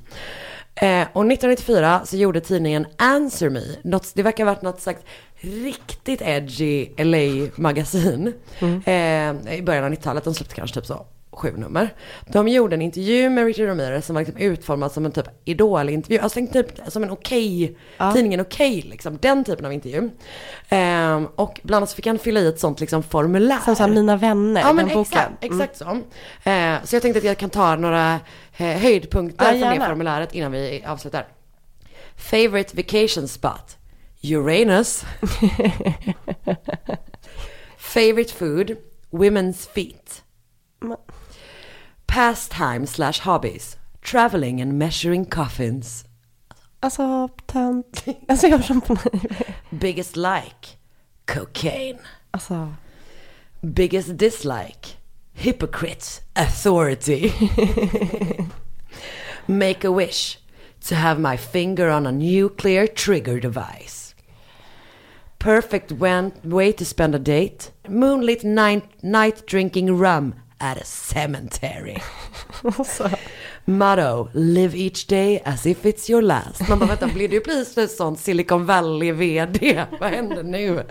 [0.75, 5.01] Eh, och 1994 så gjorde tidningen Answer Me, något, det verkar ha varit något slags
[5.35, 8.33] riktigt edgy LA-magasin
[8.85, 10.23] eh, i början av 90-talet.
[10.23, 11.05] De släppte kanske typ så
[11.35, 11.93] sju nummer.
[12.27, 16.19] De gjorde en intervju med Richard Ramirez som var liksom utformad som en typ idolintervju.
[16.19, 17.77] Alltså typ som en okej,
[18.13, 19.17] tidningen Okej liksom.
[19.21, 20.09] Den typen av intervju.
[20.69, 23.59] Ehm, och bland annat så fick han fylla i ett sånt liksom formulär.
[23.65, 25.19] Som såhär Mina vänner, Ja men den boken.
[25.19, 25.85] exakt, exakt så.
[26.49, 28.13] Eh, så jag tänkte att jag kan ta några
[28.57, 31.27] eh, höjdpunkter Ja, från det formuläret innan vi avslutar.
[32.15, 33.77] Favorite vacation spot?
[34.23, 35.05] Uranus.
[37.77, 38.77] Favorite food?
[39.11, 40.21] Women's feet.
[42.15, 43.75] Pastime slash hobbies?
[44.01, 46.05] Traveling and measuring coffins.
[46.81, 48.05] Alltså, tönt.
[48.27, 48.97] Alltså jag på.
[49.69, 50.77] Biggest like?
[51.25, 51.99] Cocaine.
[52.31, 52.73] Alltså,
[53.61, 54.95] Biggest dislike?
[55.33, 56.21] Hypocrite.
[56.35, 57.33] Authority.
[59.47, 60.39] Make a wish.
[60.87, 64.15] To have my finger on a nuclear trigger device.
[65.37, 65.91] Perfect
[66.43, 67.71] way to spend a date.
[67.89, 70.33] Moonlit night, night drinking rum
[70.65, 72.01] at a cemetery.
[72.63, 73.09] alltså.
[73.65, 76.69] Motto, live each day as if it's your last.
[76.69, 79.85] Man bara vänta, blir du plötsligt sån Silicon Valley VD?
[79.99, 80.83] Vad händer nu?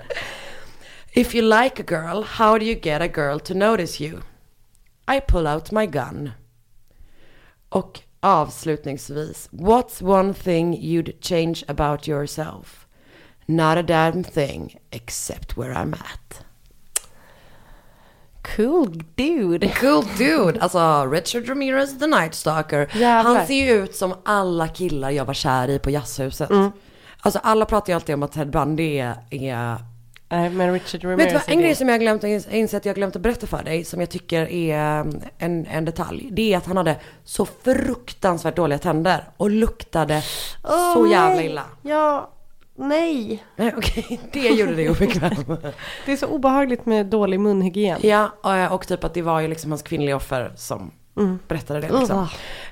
[1.13, 4.21] If you like a girl, how do you get a girl to notice you?
[5.07, 6.31] I pull out my gun.
[7.69, 12.87] Och avslutningsvis, what's one thing you'd change about yourself?
[13.47, 16.45] Not a damn thing, except where I'm at.
[18.57, 19.69] Cool dude.
[19.69, 20.61] Cool dude!
[20.61, 22.89] Alltså Richard Ramirez the Night Stalker.
[22.95, 23.35] Jävlar.
[23.35, 26.51] Han ser ju ut som alla killar jag var kär i på jazzhuset.
[26.51, 26.71] Mm.
[27.21, 29.77] Alltså alla pratar ju alltid om att Ted Bundy är, är
[30.29, 32.95] Nej, men Richard Ramirez Vet du vad, en grej som jag glömt, inser att jag
[32.95, 36.29] glömt att berätta för dig, som jag tycker är um, en, en detalj.
[36.33, 40.23] Det är att han hade så fruktansvärt dåliga tänder och luktade
[40.63, 41.63] så Åh, jävla illa.
[41.83, 42.31] Ja,
[42.77, 43.45] nej.
[43.57, 45.57] Nej okej, det gjorde dig obekväm.
[46.07, 47.99] Det är så obehagligt med dålig munhygien.
[48.03, 48.31] ja,
[48.69, 50.91] och, och typ att det var ju liksom hans kvinnliga offer som
[51.49, 52.19] berättade det liksom.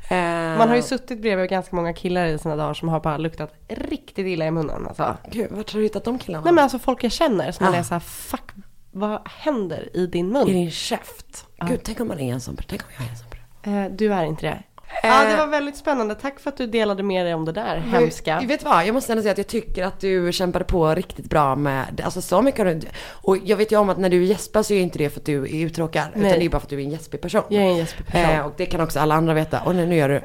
[0.09, 0.17] Eh,
[0.59, 3.55] Man har ju suttit bredvid ganska många killar i sina dagar som har bara luktat
[3.69, 4.87] riktigt illa i munnen.
[4.87, 5.17] Alltså.
[5.31, 6.45] Gud, vart har du hittat de killarna?
[6.45, 7.79] Nej men alltså folk jag känner som man Ah.
[7.79, 8.51] är så här, fuck,
[8.91, 10.49] vad händer i din mun?
[10.49, 11.47] I din käft.
[11.69, 13.27] Gud, tänk om man är en sån Tänk om jag är en sån
[13.65, 14.63] Eh, du är inte det.
[15.03, 16.15] Ja, det var väldigt spännande.
[16.15, 18.37] Tack för att du delade med dig om det där hemska.
[18.37, 21.31] Men, vet vad, jag måste ändå säga att jag tycker att du kämpade på riktigt
[21.31, 24.25] bra med, alltså så mycket har du Och jag vet ju om att när du
[24.25, 26.67] gäspar så är inte det för att du är uttråkad, utan det är bara för
[26.67, 27.43] att du är en gäspig person.
[27.49, 28.31] Jag är en gäspig person.
[28.31, 29.61] Eh, och det kan också alla andra veta.
[29.61, 30.23] Och nu, nu gör du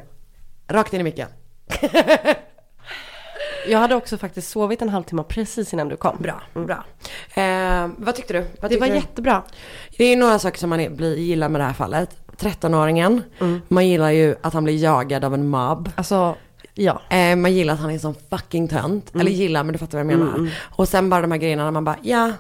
[0.68, 1.28] rakt in i micken.
[3.68, 6.18] Jag hade också faktiskt sovit en halvtimme precis innan du kom.
[6.20, 6.84] Bra, bra.
[7.44, 8.40] Eh, vad tyckte du?
[8.40, 8.96] Vad Det tyckte var du?
[8.96, 9.44] jättebra.
[9.98, 12.10] Det är några saker som man blir, gillar med det här fallet.
[12.40, 13.22] 13-åringen,
[13.68, 15.90] man gillar ju att han blir jagad av en mobb.
[15.96, 16.36] Alltså,
[16.74, 17.02] ja.
[17.10, 19.16] Eh, man gillar att han är en sån fucking tönt.
[19.16, 20.52] Eller gillar, men du fattar vad jag menar.
[20.62, 22.32] Och sen bara de här grejerna när man bara, ja,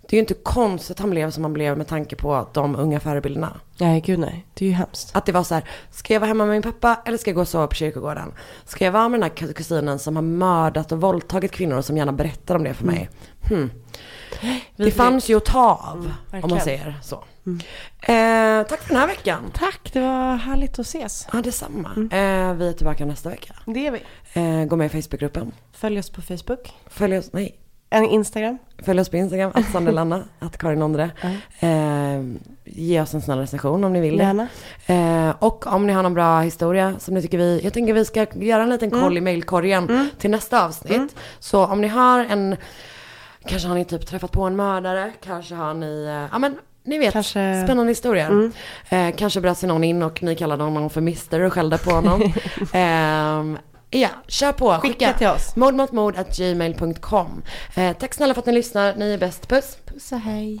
[0.00, 2.76] det är ju inte konstigt att han blev som han blev med tanke på de
[2.76, 3.60] unga förebilderna.
[3.78, 4.46] Nej, gud nej.
[4.54, 5.16] Det är ju hemskt.
[5.16, 7.34] Att det var så här, ska jag vara hemma med min pappa eller ska jag
[7.34, 8.32] gå och sova på kyrkogården?
[8.64, 11.96] Ska jag vara med den här kusinen som har mördat och våldtagit kvinnor och som
[11.96, 13.08] gärna berättar om det för mig?
[13.48, 13.70] Hmm.
[14.76, 16.12] Det fanns ju att ta av,
[16.42, 17.24] om man säger så.
[18.00, 19.50] Eh, tack för den här veckan.
[19.54, 21.26] Tack, det var härligt att ses.
[21.32, 21.88] Ja, detsamma.
[21.96, 23.54] Eh, vi är tillbaka nästa vecka.
[23.66, 24.02] Det är vi.
[24.32, 25.52] Eh, gå med i Facebookgruppen.
[25.72, 26.72] Följ oss på Facebook.
[26.86, 27.58] Följ oss, nej,
[27.94, 28.58] En Instagram.
[28.84, 31.10] Följ oss på Instagram, att Sandelanna, att Karin Ondre.
[31.60, 31.68] Eh,
[32.64, 34.46] ge oss en snäll recension om ni vill det.
[34.86, 38.04] Eh, och om ni har någon bra historia som ni tycker vi, jag tänker vi
[38.04, 41.16] ska göra en liten koll i mailkorgen till nästa avsnitt.
[41.38, 42.56] Så om ni har en,
[43.46, 46.56] kanske har ni typ träffat på en mördare, kanske har ni, eh, ja men
[46.86, 48.50] ni vet, Kanske- spännande historier.
[48.88, 51.90] Eh, kanske bröt sig någon in och ni kallade honom för Mister och skällde på
[51.90, 52.32] honom.
[52.72, 53.58] Ehm,
[54.00, 54.72] ja, kör på.
[54.72, 55.56] Skicka till oss.
[55.56, 57.42] Mordmotmord at gmail.com.
[57.74, 58.94] Eh, tack snälla för att ni lyssnar.
[58.96, 59.48] Ni är bäst.
[59.48, 59.78] Puss.
[59.86, 60.60] Puss och hej.